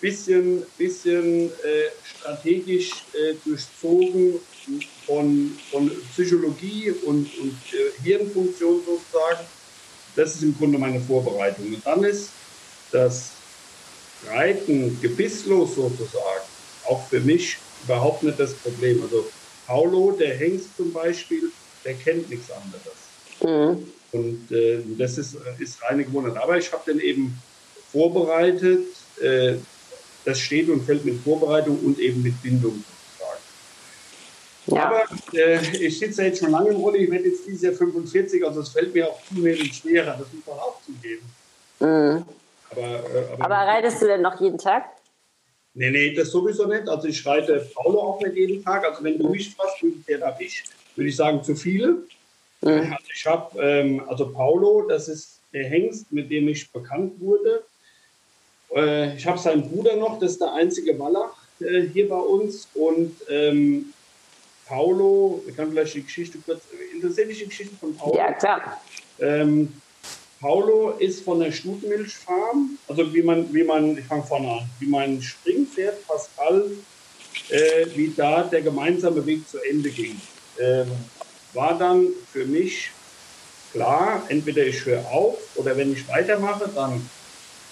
[0.01, 4.35] bisschen, bisschen äh, strategisch äh, durchzogen
[5.07, 9.47] von, von Psychologie und, und äh, Hirnfunktion sozusagen,
[10.17, 11.67] das ist im Grunde meine Vorbereitung.
[11.67, 12.31] Und dann ist
[12.93, 13.33] das
[14.29, 16.45] Reiten gebisslos sozusagen
[16.91, 19.03] auch für mich überhaupt nicht das Problem.
[19.03, 19.27] Also
[19.67, 21.51] Paulo, der Hengst zum Beispiel,
[21.85, 22.99] der kennt nichts anderes.
[23.43, 23.87] Mhm.
[24.13, 26.37] Und äh, das ist, ist reine Gewohnheit.
[26.37, 27.39] Aber ich habe den eben
[27.93, 28.87] vorbereitet.
[29.21, 29.55] Äh,
[30.25, 32.85] das steht und fällt mit Vorbereitung und eben mit Bindung
[34.67, 34.87] ja.
[34.87, 35.03] Aber
[35.33, 38.45] äh, ich sitze ja jetzt schon lange im Rolle, ich werde jetzt dieses Jahr 45,
[38.45, 41.23] also es fällt mir auch zunehmend schwerer, das muss man auch zugeben.
[41.81, 42.25] Mhm.
[42.71, 44.85] Aber, äh, aber, aber, reitest du denn noch jeden Tag?
[45.75, 46.89] Nee, nee, das sowieso nicht.
[46.89, 48.85] Also ich reite Paulo auch nicht jeden Tag.
[48.85, 50.65] Also wenn du mich fragst, viel habe ich,
[50.97, 51.99] würde ich sagen zu viele.
[52.63, 52.93] Mhm.
[52.93, 57.63] Also ich habe, ähm, also Paulo, das ist der Hengst, mit dem ich bekannt wurde.
[58.75, 62.69] Äh, ich habe seinen Bruder noch, das ist der einzige Wallach äh, hier bei uns.
[62.75, 63.93] Und ähm,
[64.67, 66.63] Paulo, ich kann vielleicht die Geschichte kurz,
[66.95, 68.17] interessiert dich die Geschichte von Paulo?
[68.17, 68.81] Ja, klar.
[69.19, 69.73] Ähm,
[70.41, 74.87] Paulo ist von der Stutmilchfarm, also wie man, wie man, ich fange vorne an, wie
[74.87, 76.71] mein Springpferd Pascal,
[77.51, 80.19] äh, wie da der gemeinsame Weg zu Ende ging.
[80.61, 80.91] Ähm,
[81.55, 82.91] war dann für mich
[83.73, 87.09] klar, entweder ich höre auf oder wenn ich weitermache, dann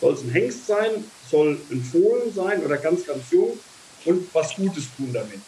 [0.00, 3.58] soll es ein Hengst sein, soll ein Fohlen sein oder ganz, ganz jung
[4.04, 5.40] und was Gutes tun damit.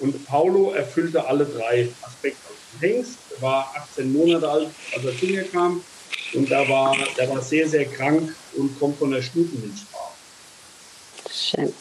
[0.00, 2.38] Und Paulo erfüllte alle drei Aspekte.
[2.80, 5.82] Der Hengst war 18 Monate alt, als er zu mir kam.
[6.34, 10.12] Und da war, der war sehr, sehr krank und kommt von der Stutenmilchfarm.
[11.30, 11.72] Schön.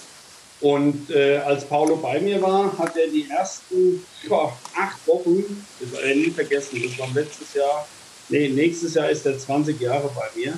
[0.64, 5.44] Und äh, als Paulo bei mir war, hat er die ersten boah, acht Wochen,
[5.82, 7.86] das werde ich nie vergessen, das war letztes Jahr,
[8.30, 10.58] nee, nächstes Jahr ist er 20 Jahre bei mir.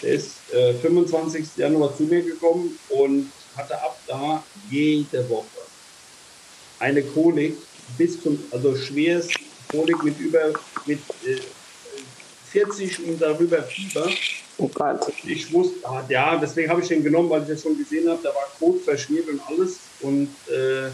[0.00, 1.44] Der ist äh, 25.
[1.56, 5.46] Januar zu mir gekommen und hatte ab da jede Woche
[6.78, 7.56] eine Kolik
[7.98, 9.28] bis zum, also schweres
[9.68, 10.52] Kolik mit über
[10.86, 11.40] mit äh,
[12.52, 14.08] 40 und darüber Fieber.
[14.58, 15.12] Oh Gott.
[15.24, 18.20] Ich wusste, ah, ja, deswegen habe ich den genommen, weil ich das schon gesehen habe,
[18.22, 19.78] da war Kot verschmiert und alles.
[20.00, 20.88] Und äh,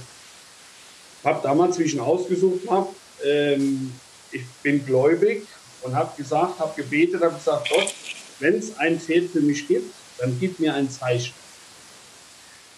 [1.25, 2.89] habe damals, wie ich ihn ausgesucht habe,
[3.25, 3.93] ähm,
[4.33, 5.47] ich bin gläubig
[5.83, 7.95] und habe gesagt, habe gebetet, habe gesagt, Gott,
[8.41, 11.35] wenn es ein Pferd für mich gibt, dann gib mir ein Zeichen.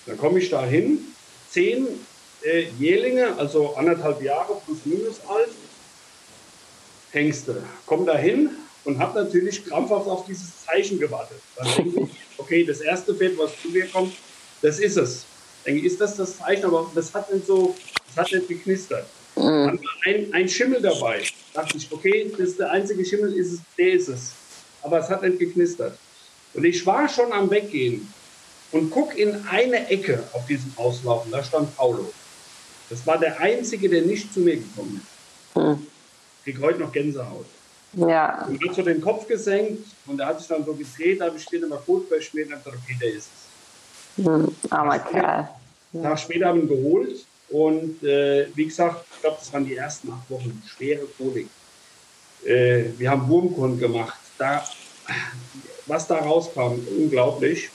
[0.07, 0.99] Dann komme ich da hin,
[1.51, 1.87] zehn
[2.43, 5.49] äh, Jählinge, also anderthalb Jahre plus minus alt,
[7.13, 7.63] Hengste.
[7.87, 8.51] Komm da hin
[8.85, 11.39] und habe natürlich krampfhaft auf dieses Zeichen gewartet.
[11.57, 12.09] Dann denke ich,
[12.39, 14.15] okay, das erste Pferd, was zu mir kommt,
[14.63, 15.25] das ist es.
[15.67, 16.65] Denke, ist das das Zeichen?
[16.65, 17.75] Aber das hat nicht so,
[18.15, 19.07] das hat nicht geknistert.
[19.37, 19.81] Mhm.
[20.05, 21.23] Ein, ein Schimmel dabei.
[21.53, 24.33] Da dachte ich, okay, das ist der einzige Schimmel, ist es, der ist es.
[24.83, 25.99] aber es hat nicht geknistert.
[26.53, 28.13] Und ich war schon am Weggehen
[28.71, 32.13] und guck in eine Ecke auf diesem Auslaufen, da stand Paulo.
[32.91, 35.61] Das war der Einzige, der nicht zu mir gekommen ist.
[35.61, 35.87] Hm.
[36.39, 37.47] Ich krieg heute noch Gänsehaut.
[37.97, 38.47] Ja.
[38.49, 41.37] Und hat so den Kopf gesenkt und er hat sich dann so gedreht, da habe
[41.37, 43.29] ich später mal kurz verschmiert und gesagt, okay, der ist
[44.17, 44.25] es.
[44.25, 45.49] Hm, armer Kerl.
[46.03, 49.77] Tag später haben wir ihn geholt und äh, wie gesagt, ich glaube, das waren die
[49.77, 51.49] ersten acht Wochen schwere Kolik.
[52.45, 54.19] Äh, wir haben Wurmkorn gemacht.
[54.39, 54.65] Da,
[55.87, 57.71] was da rauskam, unglaublich.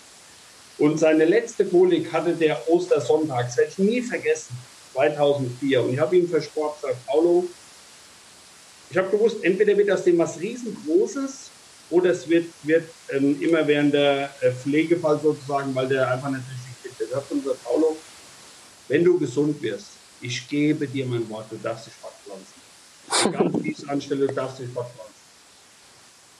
[0.77, 4.57] Und seine letzte Kolik hatte der Ostersonntag, das werde ich nie vergessen,
[4.93, 5.83] 2004.
[5.83, 7.45] Und ich habe ihm versprochen, gesagt, Paulo,
[8.89, 11.49] ich habe gewusst, entweder wird das dem was riesengroßes
[11.89, 16.43] oder es wird, wird ähm, immer während der äh, Pflegefall sozusagen, weil der einfach nicht
[16.49, 17.09] richtig fit ist.
[17.09, 17.97] Ich habe gesagt, Paulo,
[18.87, 23.31] wenn du gesund wirst, ich gebe dir mein Wort, du darfst dich fortpflanzen.
[23.31, 25.09] Ganz wie ich es anstelle, du darfst dich fortpflanzen.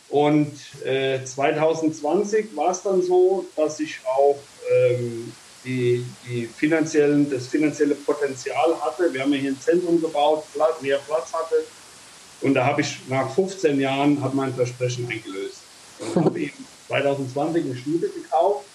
[0.10, 0.54] Und
[0.86, 4.40] äh, 2020 war es dann so, dass ich auch
[4.72, 5.32] ähm,
[5.64, 9.14] die, die finanziellen, das finanzielle Potenzial hatte.
[9.14, 10.46] Wir haben ja hier ein Zentrum gebaut,
[10.82, 11.64] mehr Platz hatte.
[12.42, 15.62] Und da habe ich nach 15 Jahren hat mein Versprechen eingelöst.
[16.16, 18.66] Und habe eben 2020 eine Stute gekauft.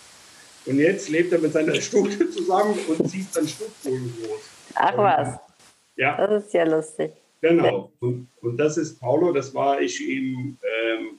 [0.66, 4.40] Und jetzt lebt er mit seiner Stute zusammen und zieht dann Stutboden groß.
[4.74, 5.38] Ach was.
[5.96, 6.16] Ja.
[6.16, 7.12] Das ist ja lustig.
[7.40, 7.92] Genau.
[8.00, 11.18] Und, und das ist Paulo, das war ich ihm ähm,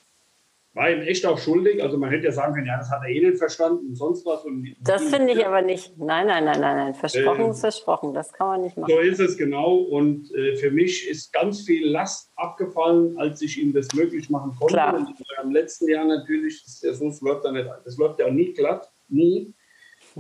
[0.75, 1.81] war ihm echt auch schuldig.
[1.81, 4.25] Also man hätte ja sagen können, ja, das hat er eh nicht verstanden und sonst
[4.25, 4.43] was.
[4.43, 5.97] Und das finde ich aber nicht.
[5.97, 6.93] Nein, nein, nein, nein, nein.
[6.93, 8.13] Versprochen äh, ist versprochen.
[8.13, 8.91] Das kann man nicht machen.
[8.91, 9.75] So ist es genau.
[9.77, 14.53] Und äh, für mich ist ganz viel Last abgefallen, als ich ihm das möglich machen
[14.59, 14.73] konnte.
[14.73, 14.95] Klar.
[14.95, 18.91] Und im letzten Jahr natürlich, das, das, läuft ja nicht, das läuft ja nie glatt,
[19.07, 19.53] nie.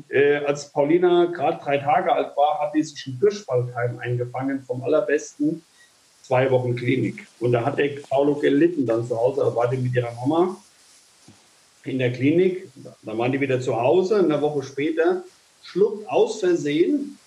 [0.09, 4.81] Äh, als Paulina gerade drei Tage alt war, hat die sich ein Durchfallkeim eingefangen vom
[4.83, 5.63] allerbesten
[6.25, 7.27] zwei Wochen Klinik.
[7.39, 9.41] Und da hat der Paulo gelitten dann zu Hause.
[9.41, 10.57] Da war die mit ihrer Mama
[11.83, 12.67] in der Klinik.
[13.03, 14.19] Da waren die wieder zu Hause.
[14.19, 15.23] Eine Woche später
[15.63, 17.17] schluckt aus Versehen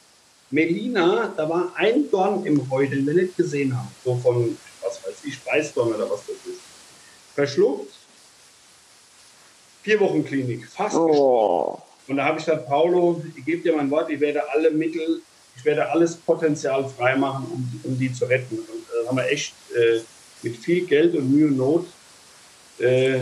[0.51, 3.89] Melina, da war ein Dorn im Heu, den wir nicht gesehen haben.
[4.05, 6.61] So von, was weiß ich, Weißdorn oder was das ist.
[7.35, 7.93] Verschluckt.
[9.83, 11.81] Vier Wochen Klinik, fast oh.
[12.09, 15.21] Und da habe ich gesagt, Paulo, ich gebe dir mein Wort, ich werde alle Mittel,
[15.59, 18.59] ich werde alles Potenzial freimachen, um, um die zu retten.
[18.59, 20.01] Und haben wir echt äh,
[20.43, 21.87] mit viel Geld und Mühe und Not.
[22.79, 23.21] Äh,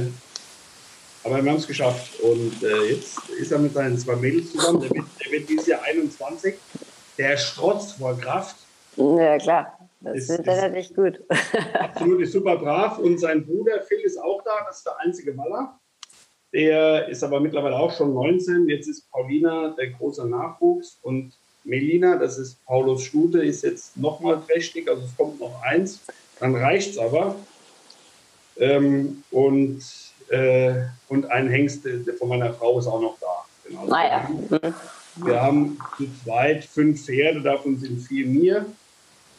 [1.25, 2.21] aber wir haben es geschafft.
[2.21, 4.81] Und äh, jetzt ist er mit seinen zwei Mädels zusammen.
[4.81, 6.55] Der wird, der wird dieses Jahr 21.
[7.19, 8.57] Der strotzt vor Kraft.
[8.97, 9.79] Ja, klar.
[10.01, 11.21] Das ist, ist natürlich gut.
[11.73, 12.99] absolut ist super brav.
[12.99, 14.65] Und sein Bruder Phil ist auch da.
[14.67, 15.81] Das ist der einzige Waller.
[16.53, 18.69] Der ist aber mittlerweile auch schon 19.
[18.69, 20.99] Jetzt ist Paulina der große Nachwuchs.
[21.03, 21.33] Und
[21.67, 26.01] Melina, das ist Paulus Stute, ist jetzt nochmal trächtig, also es kommt noch eins,
[26.41, 27.37] dann reicht es aber.
[28.59, 29.83] Ähm, und,
[30.29, 30.75] äh,
[31.09, 31.83] und ein Hengst
[32.19, 33.45] von meiner Frau ist auch noch da.
[33.67, 33.93] Genau.
[33.93, 34.29] Ah, ja.
[34.29, 34.75] mhm.
[35.27, 38.67] Wir haben zu zweit fünf Pferde, davon sind vier mir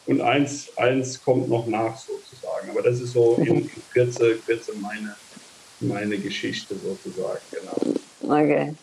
[0.06, 2.70] und eins, eins kommt noch nach sozusagen.
[2.70, 5.16] Aber das ist so in, in Kürze, Kürze meine,
[5.80, 7.40] meine Geschichte sozusagen.
[7.50, 8.36] Genau.
[8.40, 8.74] Okay.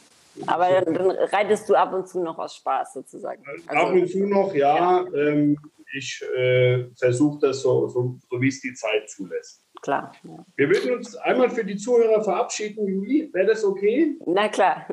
[0.48, 3.44] Aber dann, reitest du ab und zu noch aus Spaß sozusagen.
[3.46, 5.04] Also, ab und zu noch, ja.
[5.04, 5.14] ja.
[5.14, 5.58] Ähm,
[5.94, 9.66] ich äh, versuche das so, so, so wie es die Zeit zulässt.
[9.82, 10.12] Klar.
[10.24, 10.46] Ja.
[10.56, 13.30] Wir würden uns einmal für die Zuhörer verabschieden, Juli.
[13.34, 14.18] Wäre das okay?
[14.26, 14.88] Na klar.